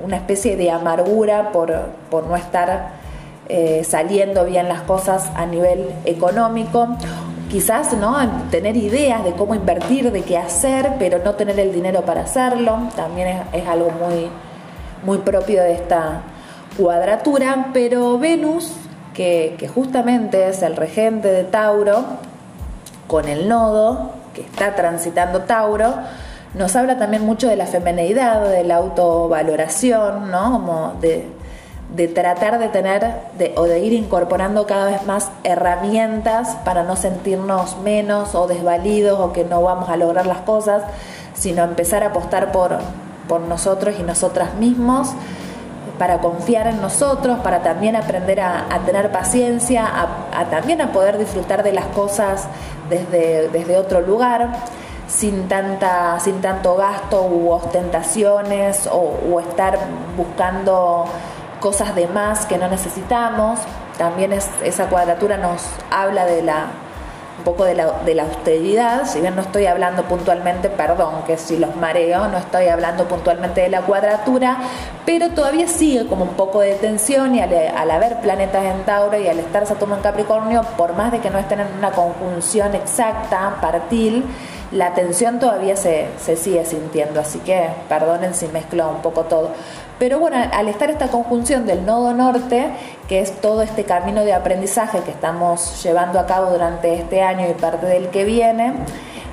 una 0.05 0.15
especie 0.15 0.57
de 0.57 0.71
amargura 0.71 1.51
por, 1.51 1.75
por 2.09 2.25
no 2.29 2.37
estar 2.37 2.91
eh, 3.49 3.83
saliendo 3.83 4.45
bien 4.45 4.69
las 4.69 4.83
cosas 4.83 5.29
a 5.35 5.45
nivel 5.45 5.93
económico. 6.05 6.97
Quizás 7.51 7.93
¿no? 7.93 8.17
tener 8.51 8.77
ideas 8.77 9.25
de 9.25 9.33
cómo 9.33 9.55
invertir, 9.55 10.11
de 10.11 10.23
qué 10.23 10.37
hacer, 10.37 10.95
pero 10.99 11.21
no 11.25 11.35
tener 11.35 11.59
el 11.61 11.73
dinero 11.73 12.03
para 12.03 12.23
hacerlo, 12.23 12.79
también 12.97 13.43
es, 13.53 13.69
algo 13.69 13.91
muy, 13.91 14.29
muy 15.05 15.19
propio 15.19 15.63
de 15.63 15.75
esta 15.75 16.23
cuadratura. 16.77 17.69
Pero 17.73 18.19
Venus, 18.19 18.73
que, 19.15 19.55
que 19.59 19.69
justamente 19.69 20.49
es 20.49 20.63
el 20.63 20.77
regente 20.77 21.29
de 21.29 21.45
Tauro, 21.45 22.05
con 23.07 23.29
el 23.29 23.49
nodo 23.49 24.11
que 24.35 24.41
está 24.43 24.75
transitando 24.75 25.43
Tauro, 25.43 25.95
nos 26.55 26.75
habla 26.75 26.99
también 26.99 27.25
mucho 27.25 27.49
de 27.49 27.57
la 27.57 27.67
femeneidad, 27.67 28.49
de 28.49 28.65
la 28.65 28.77
autovaloración, 28.77 30.31
¿no? 30.31 30.53
Como 30.53 30.95
de, 31.01 31.27
de 31.95 32.09
tratar 32.09 32.59
de 32.59 32.69
tener 32.69 33.15
o 33.57 33.65
de 33.65 33.79
ir 33.81 33.93
incorporando 33.93 34.67
cada 34.67 34.87
vez 34.87 35.07
más 35.07 35.31
herramientas 35.45 36.57
para 36.65 36.83
no 36.83 36.97
sentirnos 36.97 37.79
menos 37.79 38.35
o 38.35 38.47
desvalidos 38.47 39.21
o 39.21 39.33
que 39.33 39.45
no 39.45 39.63
vamos 39.63 39.89
a 39.89 39.97
lograr 39.97 40.27
las 40.27 40.39
cosas, 40.39 40.83
sino 41.35 41.63
empezar 41.63 42.03
a 42.03 42.09
apostar 42.09 42.51
por, 42.51 42.79
por 43.29 43.41
nosotros 43.41 43.95
y 43.99 44.03
nosotras 44.03 44.55
mismos, 44.55 45.13
para 45.99 46.19
confiar 46.19 46.67
en 46.67 46.83
nosotros, 46.83 47.39
para 47.39 47.63
también 47.63 47.97
aprender 47.97 48.41
a, 48.41 48.67
tener 48.85 49.11
paciencia, 49.13 49.87
a, 49.87 50.45
también 50.47 50.83
a 50.83 50.93
poder 50.93 51.17
disfrutar 51.17 51.63
de 51.63 51.73
las 51.73 51.87
cosas 51.87 52.49
desde, 52.91 53.49
desde 53.49 53.79
otro 53.79 54.01
lugar. 54.01 54.51
sin, 55.09 55.47
tanta, 55.49 56.19
sin 56.21 56.41
tanto 56.41 56.75
gasto 56.77 57.23
u 57.23 57.51
ostentaciones 57.51 58.89
o, 58.91 59.41
estar 59.41 59.79
buscando 60.17 61.05
cosas 61.61 61.95
de 61.95 62.07
más 62.09 62.47
que 62.47 62.59
no 62.59 62.69
necesitamos. 62.69 63.61
También 63.99 64.33
esa 64.33 64.89
cuadratura 64.89 65.37
nos 65.37 65.63
habla 65.91 66.27
de 66.27 66.43
la 66.43 66.67
un 67.39 67.45
poco 67.45 67.65
de 67.65 67.75
la, 67.75 67.93
de 68.05 68.15
la 68.15 68.23
austeridad, 68.23 69.05
si 69.05 69.21
bien 69.21 69.37
no 69.37 69.43
estoy 69.43 69.67
hablando 69.67 70.05
puntualmente, 70.05 70.71
perdón, 70.71 71.23
que 71.27 71.37
si 71.37 71.59
los 71.59 71.77
mareo, 71.77 72.29
no 72.29 72.39
estoy 72.39 72.69
hablando 72.69 73.07
puntualmente 73.07 73.61
de 73.61 73.69
la 73.69 73.83
cuadratura, 73.83 74.57
pero 75.05 75.31
todavía 75.31 75.69
sigue 75.69 76.07
como 76.07 76.25
un 76.25 76.35
poco 76.35 76.61
de 76.61 76.75
tensión 76.75 77.35
y 77.35 77.41
al, 77.41 77.91
haber 77.91 78.21
planetas 78.21 78.65
en 78.65 78.85
Tauro 78.85 79.19
y 79.19 79.29
al 79.29 79.39
estar 79.39 79.67
Saturno 79.67 79.97
en 79.97 80.03
Capricornio, 80.03 80.63
por 80.79 80.95
más 80.95 81.13
de 81.13 81.21
que 81.21 81.29
no 81.29 81.39
estén 81.39 81.61
en 81.61 81.69
una 81.79 81.91
conjunción 81.91 82.75
exacta, 82.75 83.57
partil, 83.61 84.25
la 84.73 84.95
tensión 84.95 85.39
todavía 85.39 85.77
se, 85.77 86.07
se 86.19 86.37
sigue 86.37 86.65
sintiendo, 86.65 87.21
así 87.21 87.39
que 87.41 87.69
perdonen 87.89 88.35
si 88.35 88.49
mezclo 88.49 88.89
un 88.91 89.03
poco 89.03 89.23
todo. 89.25 89.51
Pero 89.99 90.19
bueno, 90.19 90.37
al 90.53 90.69
estar 90.69 90.91
esta 90.91 91.09
conjunción 91.09 91.67
del 91.67 91.87
nodo 91.87 92.13
norte, 92.13 92.69
que 93.09 93.21
es 93.21 93.41
todo 93.41 93.63
este 93.63 93.85
camino 93.85 94.25
de 94.25 94.35
aprendizaje 94.35 95.01
que 95.01 95.11
estamos 95.11 95.83
llevando 95.83 96.21
a 96.21 96.27
cabo 96.27 96.51
durante 96.51 96.95
este 96.95 97.23
año 97.23 97.49
y 97.49 97.55
parte 97.55 97.87
del 97.87 98.09
que 98.09 98.25
viene, 98.25 98.75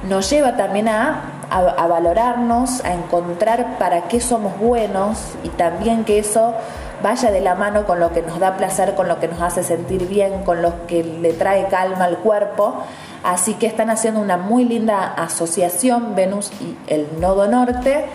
nos 0.07 0.29
lleva 0.29 0.55
también 0.55 0.87
a, 0.87 1.43
a, 1.49 1.87
valorarnos, 1.87 2.83
a 2.83 2.93
encontrar 2.93 3.77
para 3.77 4.03
qué 4.03 4.19
somos 4.19 4.57
buenos 4.57 5.19
y 5.43 5.49
también 5.49 6.03
que 6.03 6.19
eso 6.19 6.53
vaya 7.01 7.31
de 7.31 7.41
la 7.41 7.55
mano 7.55 7.85
con 7.85 7.99
lo 7.99 8.11
que 8.11 8.21
nos 8.21 8.39
da 8.39 8.55
placer, 8.57 8.95
con 8.95 9.07
lo 9.07 9.19
que 9.19 9.27
nos 9.27 9.41
hace 9.41 9.63
sentir 9.63 10.07
bien, 10.07 10.43
con 10.43 10.61
lo 10.61 10.87
que 10.87 11.03
le 11.03 11.33
trae 11.33 11.67
calma 11.67 12.05
al 12.05 12.17
cuerpo. 12.17 12.75
Así 13.24 13.53
que 13.56 13.68
están 13.68 13.89
haciendo 13.89 14.20
una 14.20 14.38
muy 14.38 14.65
linda 14.65 15.13
asociación 15.13 16.13
Venus 16.15 16.51
y 16.62 16.75
el 16.88 17.08
nodo 17.20 17.48
norte 17.48 18.06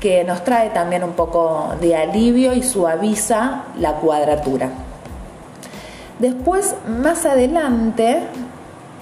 que 0.00 0.24
nos 0.24 0.42
trae 0.44 0.70
también 0.70 1.04
un 1.04 1.12
poco 1.12 1.74
de 1.80 1.96
alivio 1.96 2.54
y 2.54 2.62
suaviza 2.62 3.64
la 3.78 3.94
cuadratura. 3.94 4.70
Después, 6.18 6.74
más 6.86 7.26
adelante, 7.26 8.22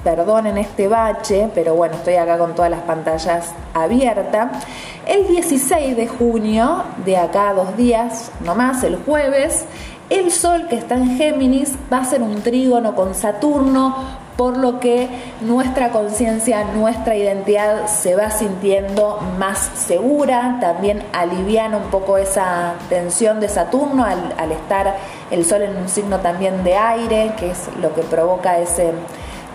perdonen 0.03 0.59
este 0.59 0.89
bache, 0.89 1.51
pero 1.55 1.75
bueno, 1.75 1.97
estoy 1.97 2.15
acá 2.15 2.39
con 2.39 2.55
todas 2.55 2.71
las 2.71 2.81
pantallas 2.83 3.53
abiertas. 3.75 4.65
El 5.07 5.27
16 5.29 5.97
de 5.97 6.07
junio, 6.07 6.85
de 7.05 7.17
acá 7.17 7.51
a 7.51 7.55
dos 7.55 7.77
días, 7.77 8.31
nomás, 8.41 8.83
el 8.85 8.97
jueves, 8.97 9.65
el 10.09 10.31
Sol 10.31 10.67
que 10.69 10.77
está 10.77 10.97
en 10.97 11.17
Géminis 11.17 11.75
va 11.93 11.99
a 11.99 12.05
ser 12.05 12.23
un 12.23 12.43
trígono 12.43 12.95
con 12.95 13.15
Saturno, 13.15 13.95
por 14.41 14.57
lo 14.57 14.81
que 14.81 15.07
nuestra 15.43 15.91
conciencia, 15.91 16.65
nuestra 16.65 17.15
identidad 17.15 17.89
se 17.89 18.17
va 18.17 18.31
sintiendo 18.31 19.21
más 19.39 19.59
segura, 19.59 20.57
también 20.63 21.03
aliviana 21.13 21.77
un 21.77 21.91
poco 21.91 22.17
esa 22.17 22.73
tensión 22.89 23.39
de 23.39 23.51
Saturno 23.51 24.03
al, 24.03 24.51
estar 24.51 24.97
el 25.31 25.45
Sol 25.45 25.61
en 25.61 25.77
un 25.77 25.91
signo 25.91 26.21
también 26.21 26.65
de 26.65 26.75
aire, 26.75 27.35
que 27.39 27.51
es 27.51 27.69
lo 27.83 27.95
que 27.95 28.01
provoca 28.01 28.59
ese 28.59 28.93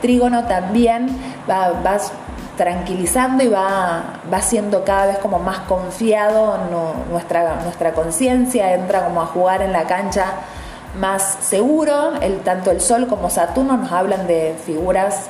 trígono 0.04 0.44
también, 0.44 1.08
va, 1.50 1.72
tranquilizando 2.56 3.44
y 3.44 3.48
va, 3.48 4.22
va 4.32 4.42
siendo 4.44 4.84
cada 4.84 5.08
vez 5.08 5.18
como 5.18 5.40
más 5.40 5.62
confiado 5.62 6.60
nuestra, 7.10 7.56
nuestra 7.64 7.94
conciencia, 7.94 8.76
entra 8.76 9.06
como 9.06 9.24
a 9.24 9.26
jugar 9.26 9.64
en 9.64 9.72
la 9.72 9.86
cancha 9.86 10.26
más 11.00 11.38
seguro, 11.42 12.14
el, 12.22 12.40
tanto 12.40 12.72
el 12.72 12.82
Sol 12.82 13.08
como 13.08 13.30
Saturno 13.30 13.78
nos 13.78 13.92
hablan 13.92 14.28
de 14.28 14.56
figuras 14.66 15.28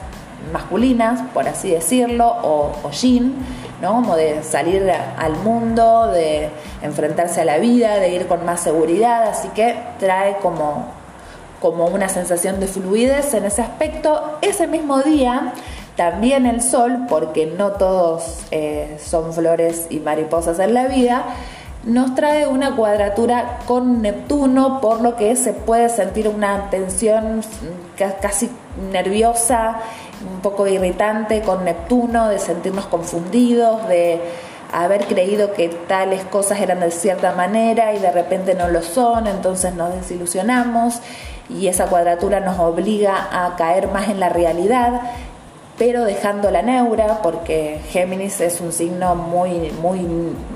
masculinas, 0.51 1.21
por 1.33 1.47
así 1.47 1.71
decirlo, 1.71 2.27
o, 2.27 2.71
o 2.83 2.91
yin, 2.91 3.35
¿no? 3.81 3.95
como 3.95 4.15
de 4.15 4.43
salir 4.43 4.89
al 5.17 5.35
mundo, 5.37 6.07
de 6.07 6.49
enfrentarse 6.81 7.41
a 7.41 7.45
la 7.45 7.57
vida, 7.57 7.95
de 7.95 8.09
ir 8.09 8.27
con 8.27 8.45
más 8.45 8.59
seguridad, 8.61 9.23
así 9.27 9.47
que 9.49 9.75
trae 9.99 10.37
como, 10.37 10.87
como 11.61 11.87
una 11.87 12.09
sensación 12.09 12.59
de 12.59 12.67
fluidez 12.67 13.33
en 13.33 13.45
ese 13.45 13.61
aspecto. 13.61 14.37
Ese 14.41 14.67
mismo 14.67 15.01
día, 15.01 15.53
también 15.95 16.45
el 16.45 16.61
sol, 16.61 17.05
porque 17.09 17.45
no 17.47 17.71
todos 17.71 18.39
eh, 18.51 18.97
son 19.03 19.33
flores 19.33 19.87
y 19.89 19.99
mariposas 19.99 20.59
en 20.59 20.73
la 20.73 20.87
vida, 20.87 21.25
nos 21.85 22.15
trae 22.15 22.47
una 22.47 22.75
cuadratura 22.75 23.59
con 23.67 24.01
Neptuno, 24.01 24.81
por 24.81 25.01
lo 25.01 25.15
que 25.15 25.35
se 25.35 25.53
puede 25.53 25.89
sentir 25.89 26.27
una 26.27 26.69
tensión 26.71 27.41
casi 28.21 28.49
nerviosa, 28.91 29.77
un 30.33 30.41
poco 30.41 30.67
irritante 30.67 31.41
con 31.41 31.63
Neptuno, 31.63 32.27
de 32.27 32.39
sentirnos 32.39 32.87
confundidos, 32.87 33.87
de 33.87 34.19
haber 34.73 35.05
creído 35.05 35.53
que 35.53 35.69
tales 35.69 36.23
cosas 36.25 36.59
eran 36.59 36.79
de 36.79 36.89
cierta 36.89 37.33
manera 37.33 37.93
y 37.93 37.99
de 37.99 38.11
repente 38.11 38.55
no 38.55 38.67
lo 38.67 38.81
son, 38.81 39.27
entonces 39.27 39.75
nos 39.75 39.93
desilusionamos 39.93 41.01
y 41.49 41.67
esa 41.67 41.85
cuadratura 41.85 42.39
nos 42.39 42.59
obliga 42.59 43.29
a 43.31 43.55
caer 43.55 43.89
más 43.89 44.09
en 44.09 44.19
la 44.19 44.29
realidad 44.29 45.01
pero 45.77 46.05
dejando 46.05 46.51
la 46.51 46.61
neura, 46.61 47.19
porque 47.21 47.81
Géminis 47.89 48.39
es 48.39 48.61
un 48.61 48.71
signo 48.71 49.15
muy, 49.15 49.71
muy 49.81 50.05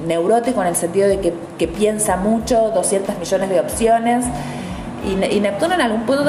neurótico 0.07 0.61
en 0.61 0.67
el 0.67 0.75
sentido 0.75 1.07
de 1.09 1.19
que, 1.19 1.67
piensa 1.67 2.15
mucho, 2.15 2.71
200 2.71 3.17
millones 3.17 3.49
de 3.49 3.59
opciones, 3.59 4.25
y, 5.05 5.39
Neptuno 5.39 5.75
en 5.75 5.81
algún 5.81 6.03
punto 6.03 6.25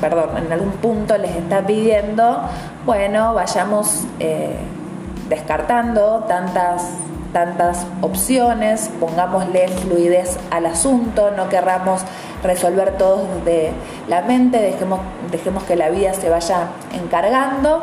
perdón, 0.00 0.30
en 0.36 0.52
algún 0.52 0.72
punto 0.72 1.18
les 1.18 1.34
está 1.34 1.66
pidiendo, 1.66 2.42
bueno, 2.86 3.34
vayamos 3.34 4.04
eh, 4.20 4.56
descartando 5.28 6.24
tantas 6.28 6.84
tantas 7.32 7.86
opciones, 8.00 8.90
pongámosle 9.00 9.68
fluidez 9.68 10.38
al 10.50 10.66
asunto, 10.66 11.30
no 11.30 11.48
querramos 11.48 12.02
resolver 12.42 12.96
todo 12.96 13.26
de 13.44 13.72
la 14.08 14.22
mente, 14.22 14.58
dejemos, 14.58 15.00
dejemos 15.30 15.64
que 15.64 15.76
la 15.76 15.90
vida 15.90 16.14
se 16.14 16.30
vaya 16.30 16.68
encargando. 16.92 17.82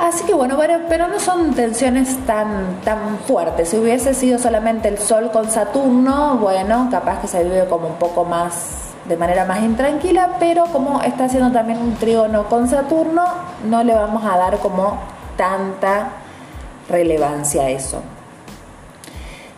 Así 0.00 0.24
que 0.24 0.32
bueno, 0.32 0.56
pero, 0.88 1.08
no 1.08 1.18
son 1.18 1.54
tensiones 1.54 2.24
tan, 2.24 2.80
tan 2.84 3.18
fuertes. 3.26 3.70
Si 3.70 3.78
hubiese 3.78 4.14
sido 4.14 4.38
solamente 4.38 4.88
el 4.88 4.98
Sol 4.98 5.30
con 5.32 5.50
Saturno, 5.50 6.38
bueno, 6.38 6.88
capaz 6.88 7.20
que 7.20 7.26
se 7.26 7.42
vive 7.42 7.66
como 7.66 7.88
un 7.88 7.96
poco 7.96 8.24
más, 8.24 8.92
de 9.08 9.16
manera 9.16 9.44
más 9.44 9.60
intranquila, 9.62 10.36
pero 10.38 10.66
como 10.66 11.02
está 11.02 11.24
haciendo 11.24 11.50
también 11.50 11.80
un 11.80 11.96
trígono 11.96 12.48
con 12.48 12.68
Saturno, 12.68 13.24
no 13.64 13.82
le 13.82 13.94
vamos 13.94 14.24
a 14.24 14.36
dar 14.36 14.58
como 14.58 14.98
tanta 15.36 16.10
relevancia 16.88 17.62
a 17.62 17.70
eso. 17.70 18.00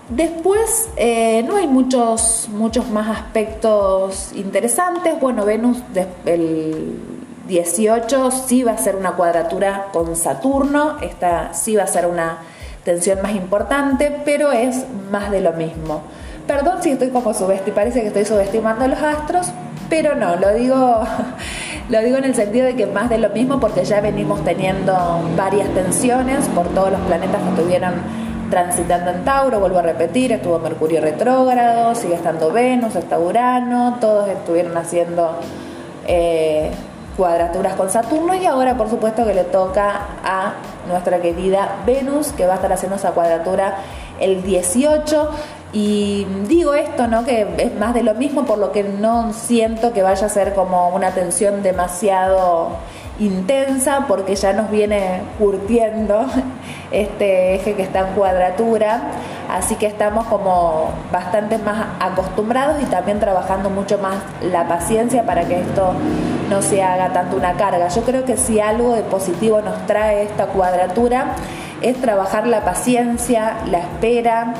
Después 0.08 0.88
eh, 0.96 1.44
no 1.46 1.56
hay 1.56 1.68
muchos, 1.68 2.48
muchos 2.50 2.88
más 2.88 3.08
aspectos 3.08 4.32
interesantes. 4.34 5.20
Bueno, 5.20 5.44
Venus 5.44 5.82
el 6.24 7.19
18 7.50 8.30
sí 8.30 8.62
va 8.62 8.72
a 8.72 8.78
ser 8.78 8.96
una 8.96 9.12
cuadratura 9.12 9.88
con 9.92 10.14
Saturno, 10.16 10.96
esta 11.02 11.52
sí 11.52 11.74
va 11.74 11.82
a 11.82 11.86
ser 11.88 12.06
una 12.06 12.38
tensión 12.84 13.20
más 13.22 13.32
importante, 13.32 14.22
pero 14.24 14.52
es 14.52 14.86
más 15.10 15.30
de 15.30 15.40
lo 15.40 15.52
mismo. 15.52 16.02
Perdón 16.46 16.82
si 16.82 16.90
estoy 16.90 17.10
como 17.10 17.34
subestimando, 17.34 17.74
parece 17.74 18.00
que 18.02 18.06
estoy 18.06 18.24
subestimando 18.24 18.84
a 18.84 18.88
los 18.88 19.02
astros, 19.02 19.48
pero 19.88 20.14
no, 20.14 20.36
lo 20.36 20.54
digo, 20.54 21.00
lo 21.90 22.00
digo 22.00 22.16
en 22.18 22.24
el 22.24 22.34
sentido 22.36 22.66
de 22.66 22.76
que 22.76 22.86
más 22.86 23.10
de 23.10 23.18
lo 23.18 23.30
mismo 23.30 23.58
porque 23.58 23.84
ya 23.84 24.00
venimos 24.00 24.44
teniendo 24.44 25.20
varias 25.36 25.68
tensiones 25.74 26.46
por 26.54 26.68
todos 26.68 26.92
los 26.92 27.00
planetas 27.00 27.42
que 27.42 27.48
estuvieron 27.48 27.94
transitando 28.48 29.10
en 29.10 29.24
Tauro, 29.24 29.58
vuelvo 29.58 29.80
a 29.80 29.82
repetir, 29.82 30.32
estuvo 30.32 30.58
Mercurio 30.60 31.00
retrógrado, 31.00 31.96
sigue 31.96 32.14
estando 32.14 32.52
Venus, 32.52 32.94
está 32.94 33.18
Urano, 33.18 33.98
todos 34.00 34.28
estuvieron 34.28 34.76
haciendo 34.76 35.36
eh, 36.06 36.70
cuadraturas 37.20 37.74
con 37.74 37.90
Saturno 37.90 38.34
y 38.34 38.46
ahora 38.46 38.78
por 38.78 38.88
supuesto 38.88 39.26
que 39.26 39.34
le 39.34 39.44
toca 39.44 40.06
a 40.24 40.54
nuestra 40.88 41.20
querida 41.20 41.76
Venus 41.84 42.28
que 42.28 42.46
va 42.46 42.54
a 42.54 42.56
estar 42.56 42.72
haciendo 42.72 42.96
esa 42.96 43.10
cuadratura 43.10 43.76
el 44.18 44.42
18 44.42 45.28
y 45.74 46.26
digo 46.48 46.72
esto, 46.72 47.08
¿no? 47.08 47.22
Que 47.26 47.46
es 47.58 47.74
más 47.78 47.92
de 47.92 48.02
lo 48.02 48.14
mismo, 48.14 48.46
por 48.46 48.56
lo 48.56 48.72
que 48.72 48.84
no 48.84 49.34
siento 49.34 49.92
que 49.92 50.02
vaya 50.02 50.26
a 50.26 50.30
ser 50.30 50.54
como 50.54 50.88
una 50.88 51.10
tensión 51.10 51.62
demasiado 51.62 52.70
intensa, 53.18 54.06
porque 54.08 54.34
ya 54.34 54.54
nos 54.54 54.70
viene 54.70 55.20
curtiendo 55.38 56.24
este 56.90 57.54
eje 57.54 57.74
que 57.74 57.82
está 57.82 58.00
en 58.00 58.14
cuadratura, 58.14 59.02
así 59.50 59.76
que 59.76 59.86
estamos 59.86 60.26
como 60.26 60.90
bastante 61.12 61.58
más 61.58 61.86
acostumbrados 62.00 62.82
y 62.82 62.86
también 62.86 63.20
trabajando 63.20 63.70
mucho 63.70 63.98
más 63.98 64.16
la 64.42 64.66
paciencia 64.66 65.24
para 65.24 65.44
que 65.44 65.60
esto 65.60 65.92
no 66.48 66.62
se 66.62 66.82
haga 66.82 67.12
tanto 67.12 67.36
una 67.36 67.54
carga. 67.54 67.88
Yo 67.88 68.02
creo 68.02 68.24
que 68.24 68.36
si 68.36 68.60
algo 68.60 68.94
de 68.94 69.02
positivo 69.02 69.60
nos 69.62 69.86
trae 69.86 70.24
esta 70.24 70.46
cuadratura 70.46 71.36
es 71.80 72.00
trabajar 72.00 72.46
la 72.46 72.64
paciencia, 72.64 73.56
la 73.70 73.78
espera, 73.78 74.54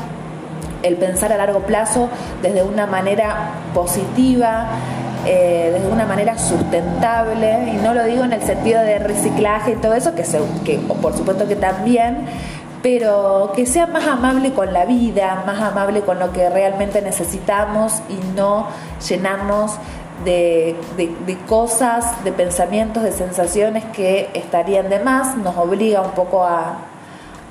el 0.83 0.97
pensar 0.97 1.33
a 1.33 1.37
largo 1.37 1.61
plazo 1.61 2.09
desde 2.43 2.63
una 2.63 2.87
manera 2.87 3.51
positiva, 3.75 4.67
eh, 5.27 5.79
de 5.81 5.93
una 5.93 6.07
manera 6.07 6.39
sustentable, 6.39 7.73
y 7.73 7.77
no 7.77 7.95
lo 7.95 8.05
digo 8.05 8.25
en 8.25 8.33
el 8.33 8.43
sentido 8.43 8.81
de 8.83 8.99
reciclaje 8.99 9.73
y 9.73 9.77
todo 9.77 9.95
eso, 9.95 10.15
que, 10.15 10.25
que 10.65 10.79
por 10.79 11.17
supuesto 11.17 11.47
que 11.47 11.57
también, 11.57 12.27
pero 12.83 13.53
que 13.55 13.67
sea 13.67 13.87
más 13.87 14.07
amable 14.07 14.53
con 14.53 14.73
la 14.73 14.85
vida, 14.85 15.43
más 15.47 15.61
amable 15.61 16.01
con 16.01 16.19
lo 16.19 16.33
que 16.33 16.49
realmente 16.49 17.03
necesitamos 17.03 18.01
y 18.09 18.37
no 18.37 18.69
llenarnos 19.07 19.73
de, 20.25 20.77
cosas, 21.49 22.25
de 22.25 22.33
pensamientos, 22.33 23.03
de 23.03 23.13
sensaciones 23.13 23.85
que 23.87 24.31
estarían 24.35 24.89
de 24.91 25.01
más, 25.01 25.37
nos 25.37 25.57
obliga 25.57 26.03
un 26.03 26.13
poco 26.13 26.45
a, 26.45 26.79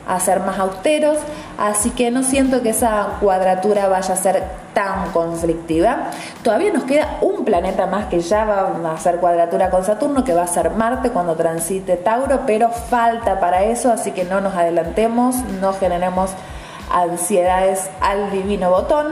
a 0.07 0.19
ser 0.19 0.39
más 0.39 0.57
austeros, 0.57 1.17
así 1.57 1.91
que 1.91 2.09
no 2.09 2.23
siento 2.23 2.61
que 2.61 2.69
esa 2.69 3.17
cuadratura 3.19 3.87
vaya 3.87 4.13
a 4.13 4.17
ser 4.17 4.43
tan 4.73 5.11
conflictiva. 5.11 6.07
Todavía 6.41 6.73
nos 6.73 6.83
queda 6.83 7.17
un 7.21 7.45
planeta 7.45 7.85
más 7.85 8.05
que 8.05 8.19
ya 8.19 8.45
va 8.45 8.89
a 8.89 8.93
hacer 8.93 9.17
cuadratura 9.17 9.69
con 9.69 9.83
Saturno, 9.85 10.23
que 10.23 10.33
va 10.33 10.43
a 10.43 10.47
ser 10.47 10.71
Marte 10.71 11.11
cuando 11.11 11.35
transite 11.35 11.95
Tauro, 11.97 12.41
pero 12.47 12.69
falta 12.69 13.39
para 13.39 13.63
eso, 13.65 13.91
así 13.91 14.11
que 14.11 14.23
no 14.23 14.41
nos 14.41 14.55
adelantemos, 14.55 15.35
no 15.61 15.73
generemos 15.73 16.31
ansiedades 16.91 17.89
al 18.01 18.31
divino 18.31 18.71
botón. 18.71 19.07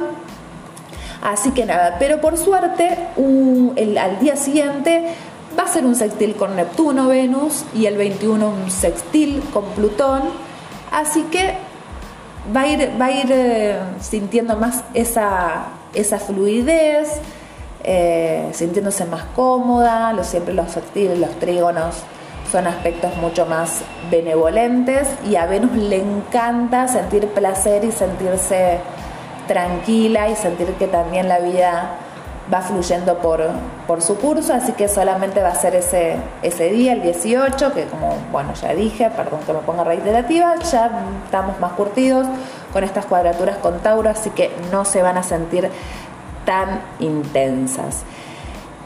Así 1.21 1.51
que 1.51 1.65
nada, 1.65 1.97
pero 1.99 2.21
por 2.21 2.37
suerte 2.37 2.97
al 3.17 4.19
día 4.19 4.35
siguiente 4.35 5.13
va 5.57 5.63
a 5.63 5.67
ser 5.67 5.85
un 5.85 5.95
sextil 5.95 6.35
con 6.35 6.55
Neptuno, 6.55 7.07
Venus, 7.07 7.65
y 7.73 7.87
el 7.87 7.97
21 7.97 8.49
un 8.49 8.71
sextil 8.71 9.43
con 9.51 9.65
Plutón. 9.65 10.46
Así 10.91 11.23
que 11.23 11.55
va 12.55 12.61
a 12.61 12.67
ir, 12.67 12.91
va 12.99 13.05
a 13.05 13.11
ir 13.11 13.27
eh, 13.29 13.79
sintiendo 13.99 14.55
más 14.57 14.83
esa, 14.93 15.67
esa 15.93 16.19
fluidez, 16.19 17.09
eh, 17.83 18.49
sintiéndose 18.53 19.05
más 19.05 19.23
cómoda, 19.35 20.13
los, 20.13 20.27
siempre 20.27 20.53
los 20.53 20.71
sextiles, 20.71 21.19
los 21.19 21.31
trígonos 21.39 21.95
son 22.51 22.65
aspectos 22.67 23.15
mucho 23.17 23.45
más 23.45 23.81
benevolentes 24.09 25.09
y 25.29 25.35
a 25.35 25.45
Venus 25.45 25.73
le 25.73 25.97
encanta 25.97 26.87
sentir 26.87 27.27
placer 27.27 27.83
y 27.83 27.91
sentirse 27.91 28.79
tranquila 29.47 30.29
y 30.29 30.35
sentir 30.35 30.67
que 30.73 30.87
también 30.87 31.27
la 31.27 31.39
vida 31.39 31.97
va 32.53 32.61
fluyendo 32.61 33.17
por, 33.17 33.41
por 33.87 34.01
su 34.01 34.17
curso, 34.17 34.53
así 34.53 34.71
que 34.73 34.87
solamente 34.87 35.41
va 35.41 35.49
a 35.49 35.55
ser 35.55 35.75
ese, 35.75 36.15
ese 36.41 36.69
día, 36.69 36.93
el 36.93 37.01
18, 37.01 37.73
que 37.73 37.85
como, 37.85 38.15
bueno, 38.31 38.53
ya 38.53 38.73
dije, 38.73 39.09
perdón 39.09 39.39
que 39.45 39.53
me 39.53 39.59
ponga 39.59 39.83
reiterativa, 39.83 40.55
ya 40.55 40.91
estamos 41.25 41.59
más 41.59 41.73
curtidos 41.73 42.25
con 42.71 42.83
estas 42.83 43.05
cuadraturas 43.05 43.57
con 43.57 43.79
Tauro, 43.79 44.09
así 44.09 44.29
que 44.29 44.51
no 44.71 44.85
se 44.85 45.01
van 45.01 45.17
a 45.17 45.23
sentir 45.23 45.69
tan 46.45 46.81
intensas. 46.99 48.03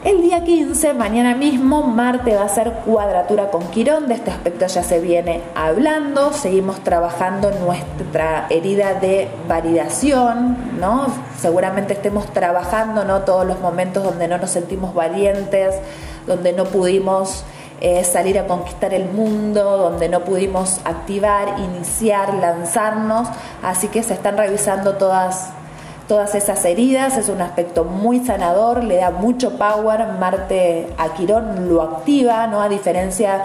El 0.04 0.20
día 0.20 0.42
15, 0.42 0.94
mañana 0.94 1.36
mismo, 1.36 1.84
Marte 1.84 2.34
va 2.34 2.42
a 2.42 2.46
hacer 2.46 2.72
cuadratura 2.84 3.50
con 3.50 3.62
Quirón, 3.68 4.08
de 4.08 4.14
este 4.14 4.32
aspecto 4.32 4.66
ya 4.66 4.82
se 4.82 4.98
viene 4.98 5.42
hablando, 5.54 6.32
seguimos 6.32 6.80
trabajando 6.82 7.52
nuestra 7.52 8.48
herida 8.50 8.94
de 8.94 9.28
validación, 9.46 10.56
¿no? 10.80 11.06
Seguramente 11.38 11.92
estemos 11.92 12.26
trabajando, 12.32 13.04
¿no? 13.04 13.20
Todos 13.20 13.46
los 13.46 13.60
momentos 13.60 14.02
donde 14.02 14.26
no 14.26 14.38
nos 14.38 14.50
sentimos 14.50 14.92
valientes, 14.92 15.76
donde 16.26 16.52
no 16.52 16.64
pudimos 16.64 17.44
eh, 17.80 18.02
salir 18.02 18.40
a 18.40 18.48
conquistar 18.48 18.92
el 18.94 19.04
mundo, 19.04 19.76
donde 19.78 20.08
no 20.08 20.24
pudimos 20.24 20.80
activar, 20.84 21.60
iniciar, 21.60 22.34
lanzarnos, 22.34 23.28
así 23.62 23.86
que 23.86 24.02
se 24.02 24.14
están 24.14 24.36
revisando 24.36 24.96
todas 24.96 25.52
todas 26.12 26.34
esas 26.34 26.62
heridas, 26.66 27.16
es 27.16 27.30
un 27.30 27.40
aspecto 27.40 27.84
muy 27.84 28.20
sanador, 28.20 28.84
le 28.84 28.96
da 28.96 29.10
mucho 29.10 29.56
power, 29.56 30.08
Marte 30.20 30.86
a 30.98 31.14
Quirón 31.14 31.70
lo 31.70 31.80
activa, 31.80 32.46
¿no? 32.48 32.60
A 32.60 32.68
diferencia, 32.68 33.44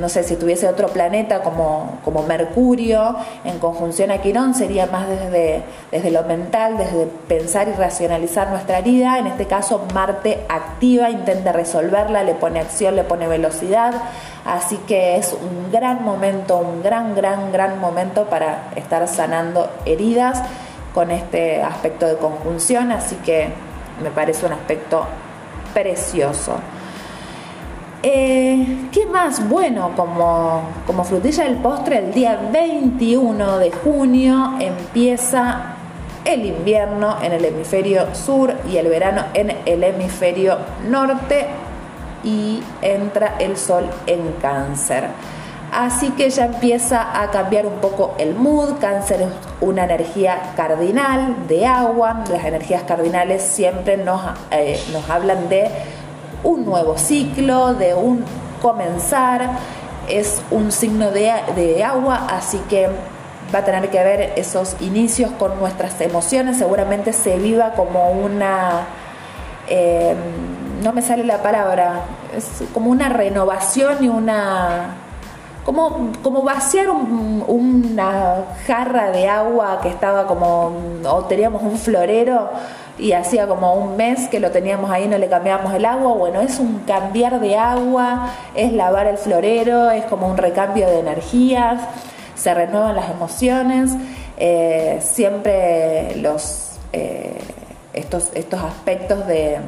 no 0.00 0.08
sé, 0.08 0.22
si 0.22 0.36
tuviese 0.36 0.68
otro 0.68 0.88
planeta 0.88 1.42
como, 1.42 1.98
como 2.06 2.22
Mercurio 2.22 3.14
en 3.44 3.58
conjunción 3.58 4.10
a 4.10 4.22
Quirón, 4.22 4.54
sería 4.54 4.86
más 4.86 5.06
desde, 5.06 5.64
desde 5.90 6.10
lo 6.10 6.22
mental, 6.22 6.78
desde 6.78 7.08
pensar 7.28 7.68
y 7.68 7.72
racionalizar 7.72 8.48
nuestra 8.48 8.78
herida, 8.78 9.18
en 9.18 9.26
este 9.26 9.44
caso 9.44 9.82
Marte 9.92 10.46
activa, 10.48 11.10
intenta 11.10 11.52
resolverla, 11.52 12.22
le 12.22 12.32
pone 12.32 12.58
acción, 12.58 12.96
le 12.96 13.04
pone 13.04 13.28
velocidad, 13.28 13.92
así 14.46 14.78
que 14.88 15.18
es 15.18 15.34
un 15.34 15.70
gran 15.70 16.02
momento, 16.02 16.56
un 16.56 16.82
gran, 16.82 17.14
gran, 17.14 17.52
gran 17.52 17.78
momento 17.78 18.30
para 18.30 18.70
estar 18.76 19.06
sanando 19.08 19.68
heridas 19.84 20.42
con 20.98 21.12
este 21.12 21.62
aspecto 21.62 22.06
de 22.06 22.16
conjunción, 22.16 22.90
así 22.90 23.14
que 23.24 23.50
me 24.02 24.10
parece 24.10 24.46
un 24.46 24.52
aspecto 24.52 25.06
precioso. 25.72 26.56
Eh, 28.02 28.88
¿Qué 28.90 29.06
más? 29.06 29.48
Bueno, 29.48 29.92
como, 29.94 30.62
como 30.88 31.04
frutilla 31.04 31.44
del 31.44 31.58
postre, 31.58 31.98
el 31.98 32.12
día 32.12 32.40
21 32.52 33.58
de 33.58 33.70
junio 33.70 34.54
empieza 34.58 35.76
el 36.24 36.44
invierno 36.46 37.18
en 37.22 37.30
el 37.30 37.44
hemisferio 37.44 38.12
sur 38.12 38.52
y 38.68 38.78
el 38.78 38.88
verano 38.88 39.26
en 39.34 39.56
el 39.66 39.84
hemisferio 39.84 40.58
norte 40.88 41.46
y 42.24 42.60
entra 42.82 43.36
el 43.38 43.56
sol 43.56 43.84
en 44.08 44.32
cáncer. 44.42 45.04
Así 45.72 46.10
que 46.10 46.30
ya 46.30 46.46
empieza 46.46 47.20
a 47.22 47.30
cambiar 47.30 47.66
un 47.66 47.80
poco 47.80 48.14
el 48.18 48.34
mood. 48.34 48.78
Cáncer 48.80 49.22
es 49.22 49.28
una 49.60 49.84
energía 49.84 50.52
cardinal 50.56 51.46
de 51.46 51.66
agua. 51.66 52.24
Las 52.30 52.44
energías 52.44 52.84
cardinales 52.84 53.42
siempre 53.42 53.96
nos, 53.96 54.20
eh, 54.50 54.80
nos 54.92 55.08
hablan 55.10 55.48
de 55.48 55.68
un 56.42 56.64
nuevo 56.64 56.96
ciclo, 56.96 57.74
de 57.74 57.94
un 57.94 58.24
comenzar. 58.62 59.50
Es 60.08 60.40
un 60.50 60.72
signo 60.72 61.10
de, 61.10 61.84
agua, 61.84 62.26
así 62.30 62.58
que 62.70 62.88
va 63.54 63.58
a 63.58 63.64
tener 63.64 63.90
que 63.90 64.02
ver 64.02 64.32
esos 64.36 64.76
inicios 64.80 65.30
con 65.32 65.58
nuestras 65.58 66.00
emociones. 66.00 66.56
Seguramente 66.56 67.12
se 67.12 67.36
viva 67.36 67.72
como 67.72 68.10
una... 68.10 68.86
Eh, 69.68 70.14
no 70.82 70.92
me 70.92 71.02
sale 71.02 71.24
la 71.24 71.42
palabra, 71.42 72.04
es 72.34 72.62
como 72.72 72.90
una 72.90 73.08
renovación 73.08 74.02
y 74.02 74.08
una 74.08 75.07
como, 75.68 76.12
como 76.22 76.40
vaciar 76.40 76.88
una 76.88 78.46
jarra 78.66 79.10
de 79.10 79.28
agua 79.28 79.80
que 79.82 79.90
estaba 79.90 80.26
como, 80.26 80.72
o 81.04 81.24
teníamos 81.26 81.62
un 81.62 81.76
florero 81.76 82.48
y 82.96 83.12
hacía 83.12 83.46
como 83.46 83.74
un 83.74 83.94
mes 83.94 84.28
que 84.28 84.40
lo 84.40 84.50
teníamos 84.50 84.90
ahí, 84.90 85.06
no 85.08 85.18
le 85.18 85.28
cambiábamos 85.28 85.74
el 85.74 85.84
agua, 85.84 86.14
bueno, 86.14 86.40
es 86.40 86.58
un 86.58 86.78
cambiar 86.86 87.38
de 87.40 87.58
agua, 87.58 88.30
es 88.54 88.72
lavar 88.72 89.08
el 89.08 89.18
florero, 89.18 89.90
es 89.90 90.06
como 90.06 90.26
un 90.26 90.38
recambio 90.38 90.86
de 90.86 91.00
energías, 91.00 91.82
se 92.34 92.54
renuevan 92.54 92.96
las 92.96 93.10
emociones, 93.10 93.90
eh, 94.38 95.00
siempre 95.02 96.16
los, 96.16 96.78
eh, 96.94 97.36
estos, 97.92 98.30
estos 98.32 98.62
aspectos 98.62 99.26
de 99.26 99.58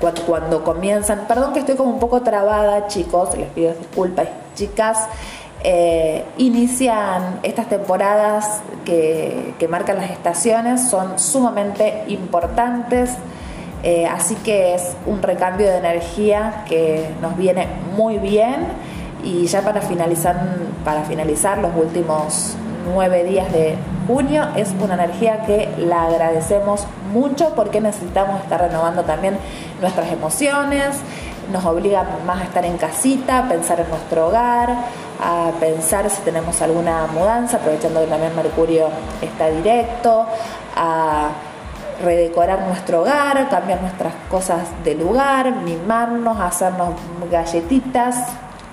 cuando, 0.00 0.62
comienzan, 0.62 1.26
perdón 1.26 1.52
que 1.52 1.60
estoy 1.60 1.76
como 1.76 1.90
un 1.90 1.98
poco 1.98 2.22
trabada 2.22 2.86
chicos, 2.86 3.36
les 3.36 3.48
pido 3.48 3.74
disculpas 3.74 4.28
chicas, 4.54 4.98
eh, 5.64 6.24
inician 6.36 7.40
estas 7.42 7.68
temporadas 7.68 8.60
que, 8.84 9.54
marcan 9.68 9.96
las 9.96 10.10
estaciones, 10.10 10.88
son 10.88 11.18
sumamente 11.18 12.04
importantes, 12.08 13.10
eh, 13.82 14.06
así 14.06 14.34
que 14.36 14.74
es 14.74 14.96
un 15.06 15.20
recambio 15.20 15.66
de 15.66 15.78
energía 15.78 16.64
que 16.68 17.08
nos 17.20 17.36
viene 17.36 17.66
muy 17.96 18.18
bien. 18.18 18.66
Y 19.24 19.46
ya 19.46 19.62
para 19.62 19.80
finalizar, 19.80 20.36
para 20.84 21.02
finalizar 21.02 21.58
los 21.58 21.74
últimos 21.74 22.56
nueve 22.92 23.24
días 23.24 23.52
de 23.52 23.76
junio 24.08 24.48
es 24.56 24.70
una 24.80 24.94
energía 24.94 25.42
que 25.42 25.68
la 25.78 26.06
agradecemos 26.06 26.86
mucho 27.12 27.54
porque 27.54 27.80
necesitamos 27.80 28.40
estar 28.40 28.58
renovando 28.58 29.04
también 29.04 29.38
nuestras 29.82 30.10
emociones, 30.10 30.96
nos 31.52 31.64
obliga 31.66 32.04
más 32.26 32.40
a 32.40 32.44
estar 32.44 32.64
en 32.64 32.78
casita, 32.78 33.40
a 33.40 33.48
pensar 33.48 33.80
en 33.80 33.90
nuestro 33.90 34.28
hogar, 34.28 34.70
a 35.22 35.50
pensar 35.60 36.08
si 36.08 36.22
tenemos 36.22 36.60
alguna 36.62 37.06
mudanza, 37.06 37.58
aprovechando 37.58 38.00
que 38.00 38.06
también 38.06 38.34
Mercurio 38.34 38.88
está 39.20 39.48
directo, 39.50 40.26
a 40.74 41.28
redecorar 42.02 42.62
nuestro 42.62 43.02
hogar, 43.02 43.48
cambiar 43.50 43.82
nuestras 43.82 44.14
cosas 44.30 44.60
de 44.84 44.94
lugar, 44.94 45.52
mimarnos, 45.64 46.40
hacernos 46.40 46.94
galletitas, 47.30 48.16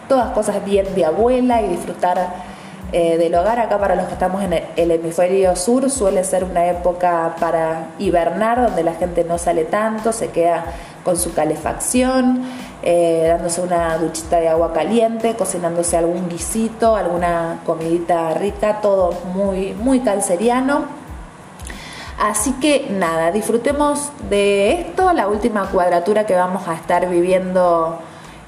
todas 0.07 0.29
cosas 0.31 0.63
bien 0.63 0.95
de 0.95 1.03
abuela 1.03 1.61
y 1.61 1.67
disfrutar 1.67 2.54
eh, 2.97 3.17
del 3.17 3.35
hogar. 3.35 3.59
Acá 3.59 3.77
para 3.77 3.93
los 3.93 4.05
que 4.05 4.13
estamos 4.13 4.41
en 4.41 4.53
el, 4.53 4.89
hemisferio 4.89 5.53
sur 5.57 5.89
suele 5.89 6.23
ser 6.23 6.45
una 6.45 6.67
época 6.67 7.35
para 7.41 7.87
hibernar, 7.99 8.61
donde 8.61 8.83
la 8.83 8.93
gente 8.93 9.25
no 9.25 9.37
sale 9.37 9.65
tanto, 9.65 10.13
se 10.13 10.29
queda 10.29 10.63
con 11.03 11.17
su 11.17 11.33
calefacción, 11.33 12.43
eh, 12.83 13.25
dándose 13.27 13.59
una 13.59 13.97
duchita 13.97 14.39
de 14.39 14.47
agua 14.47 14.71
caliente, 14.71 15.35
cocinándose 15.35 15.97
algún 15.97 16.29
guisito, 16.29 16.95
alguna 16.95 17.59
comidita 17.65 18.33
rica, 18.35 18.79
todo 18.79 19.11
muy, 19.33 19.73
muy 19.73 19.99
calceriano. 19.99 20.85
Así 22.17 22.53
que 22.61 22.87
nada, 22.91 23.29
disfrutemos 23.33 24.09
de 24.29 24.71
esto, 24.71 25.11
la 25.11 25.27
última 25.27 25.69
cuadratura 25.69 26.25
que 26.25 26.33
vamos 26.33 26.65
a 26.69 26.75
estar 26.75 27.09
viviendo 27.09 27.99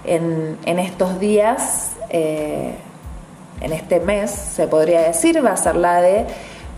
en, 0.05 0.79
estos 0.79 1.19
días, 1.19 1.97
eh, 2.09 2.77
en 3.61 3.73
este 3.73 3.99
mes, 3.99 4.31
se 4.31 4.67
podría 4.67 5.01
decir, 5.01 5.43
va 5.45 5.51
a 5.51 5.57
ser 5.57 5.75
la 5.75 6.01
de 6.01 6.25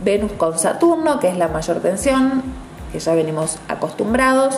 Venus 0.03 0.31
con 0.33 0.57
Saturno, 0.57 1.19
que 1.19 1.27
es 1.27 1.37
la 1.37 1.47
mayor 1.47 1.79
tensión, 1.81 2.43
que 2.91 2.99
ya 2.99 3.13
venimos 3.13 3.59
acostumbrados. 3.67 4.57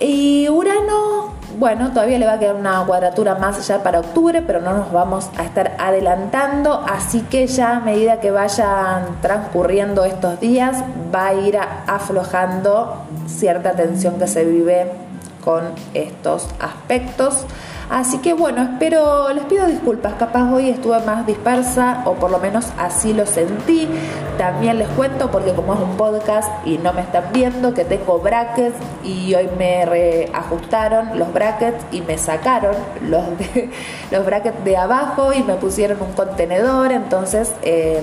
Y 0.00 0.48
Urano, 0.48 1.34
bueno, 1.58 1.90
todavía 1.90 2.18
le 2.18 2.26
va 2.26 2.34
a 2.34 2.38
quedar 2.38 2.54
una 2.54 2.84
cuadratura 2.86 3.34
más 3.34 3.66
ya 3.66 3.82
para 3.82 4.00
octubre, 4.00 4.42
pero 4.42 4.60
no 4.60 4.72
nos 4.72 4.92
vamos 4.92 5.28
a 5.36 5.44
estar 5.44 5.74
adelantando, 5.78 6.84
así 6.88 7.22
que 7.22 7.46
ya 7.46 7.76
a 7.76 7.80
medida 7.80 8.20
que 8.20 8.30
vayan 8.30 9.20
transcurriendo 9.20 10.04
estos 10.04 10.38
días, 10.40 10.84
va 11.14 11.26
a 11.26 11.34
ir 11.34 11.58
aflojando 11.86 13.02
cierta 13.26 13.72
tensión 13.72 14.18
que 14.18 14.28
se 14.28 14.44
vive 14.44 15.07
con 15.48 15.64
estos 15.94 16.46
aspectos. 16.60 17.46
Así 17.88 18.18
que 18.18 18.34
bueno, 18.34 18.60
espero, 18.60 19.32
les 19.32 19.44
pido 19.44 19.64
disculpas, 19.64 20.12
capaz 20.18 20.52
hoy 20.52 20.68
estuve 20.68 21.00
más 21.06 21.26
dispersa 21.26 22.02
o 22.04 22.12
por 22.16 22.30
lo 22.30 22.38
menos 22.38 22.66
así 22.76 23.14
lo 23.14 23.24
sentí. 23.24 23.88
También 24.36 24.78
les 24.78 24.88
cuento 24.88 25.30
porque 25.30 25.54
como 25.54 25.72
es 25.72 25.80
un 25.80 25.96
podcast 25.96 26.50
y 26.66 26.76
no 26.76 26.92
me 26.92 27.00
están 27.00 27.24
viendo 27.32 27.72
que 27.72 27.86
tengo 27.86 28.18
brackets 28.18 28.76
y 29.02 29.34
hoy 29.34 29.48
me 29.56 29.86
reajustaron 29.86 31.18
los 31.18 31.32
brackets 31.32 31.82
y 31.92 32.02
me 32.02 32.18
sacaron 32.18 32.74
los, 33.00 33.24
los 34.10 34.26
brackets 34.26 34.62
de 34.64 34.76
abajo 34.76 35.32
y 35.32 35.42
me 35.44 35.54
pusieron 35.54 36.02
un 36.02 36.12
contenedor, 36.12 36.92
entonces 36.92 37.54
eh, 37.62 38.02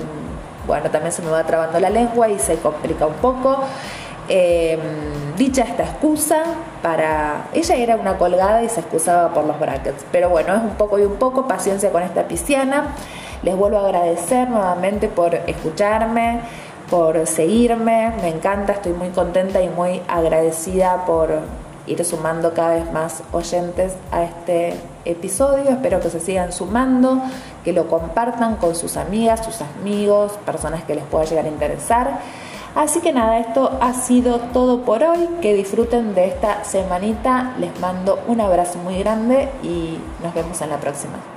bueno, 0.66 0.90
también 0.90 1.12
se 1.12 1.22
me 1.22 1.30
va 1.30 1.44
trabando 1.44 1.78
la 1.78 1.90
lengua 1.90 2.28
y 2.28 2.40
se 2.40 2.56
complica 2.56 3.06
un 3.06 3.14
poco. 3.14 3.62
Em, 4.28 4.80
dicha 5.36 5.62
esta 5.62 5.84
excusa 5.84 6.42
para... 6.82 7.48
Ella 7.52 7.76
era 7.76 7.96
una 7.96 8.18
colgada 8.18 8.62
y 8.62 8.68
se 8.68 8.80
excusaba 8.80 9.32
por 9.32 9.44
los 9.44 9.58
brackets, 9.58 10.04
pero 10.10 10.28
bueno, 10.30 10.54
es 10.54 10.62
un 10.62 10.74
poco 10.76 10.98
y 10.98 11.02
un 11.02 11.16
poco, 11.16 11.46
paciencia 11.46 11.90
con 11.90 12.02
esta 12.02 12.26
pisciana. 12.26 12.94
Les 13.42 13.56
vuelvo 13.56 13.78
a 13.78 13.84
agradecer 13.84 14.48
nuevamente 14.48 15.08
por 15.08 15.34
escucharme, 15.34 16.40
por 16.90 17.26
seguirme, 17.26 18.12
me 18.22 18.28
encanta, 18.28 18.72
estoy 18.72 18.92
muy 18.92 19.08
contenta 19.10 19.60
y 19.62 19.68
muy 19.68 20.02
agradecida 20.08 21.04
por 21.04 21.30
ir 21.86 22.04
sumando 22.04 22.52
cada 22.52 22.74
vez 22.74 22.92
más 22.92 23.22
oyentes 23.32 23.94
a 24.10 24.24
este 24.24 24.74
episodio. 25.04 25.70
Espero 25.70 26.00
que 26.00 26.10
se 26.10 26.20
sigan 26.20 26.52
sumando, 26.52 27.20
que 27.64 27.72
lo 27.72 27.88
compartan 27.88 28.56
con 28.56 28.74
sus 28.74 28.96
amigas, 28.96 29.44
sus 29.44 29.60
amigos, 29.60 30.32
personas 30.44 30.84
que 30.84 30.94
les 30.94 31.04
pueda 31.04 31.24
llegar 31.24 31.44
a 31.44 31.48
interesar. 31.48 32.20
Así 32.76 33.00
que 33.00 33.10
nada, 33.10 33.38
esto 33.38 33.78
ha 33.80 33.94
sido 33.94 34.38
todo 34.52 34.82
por 34.82 35.02
hoy. 35.02 35.26
Que 35.40 35.54
disfruten 35.54 36.14
de 36.14 36.26
esta 36.26 36.62
semanita. 36.62 37.54
Les 37.58 37.80
mando 37.80 38.20
un 38.28 38.38
abrazo 38.40 38.78
muy 38.78 38.98
grande 38.98 39.48
y 39.62 39.98
nos 40.22 40.34
vemos 40.34 40.60
en 40.60 40.68
la 40.68 40.76
próxima. 40.76 41.35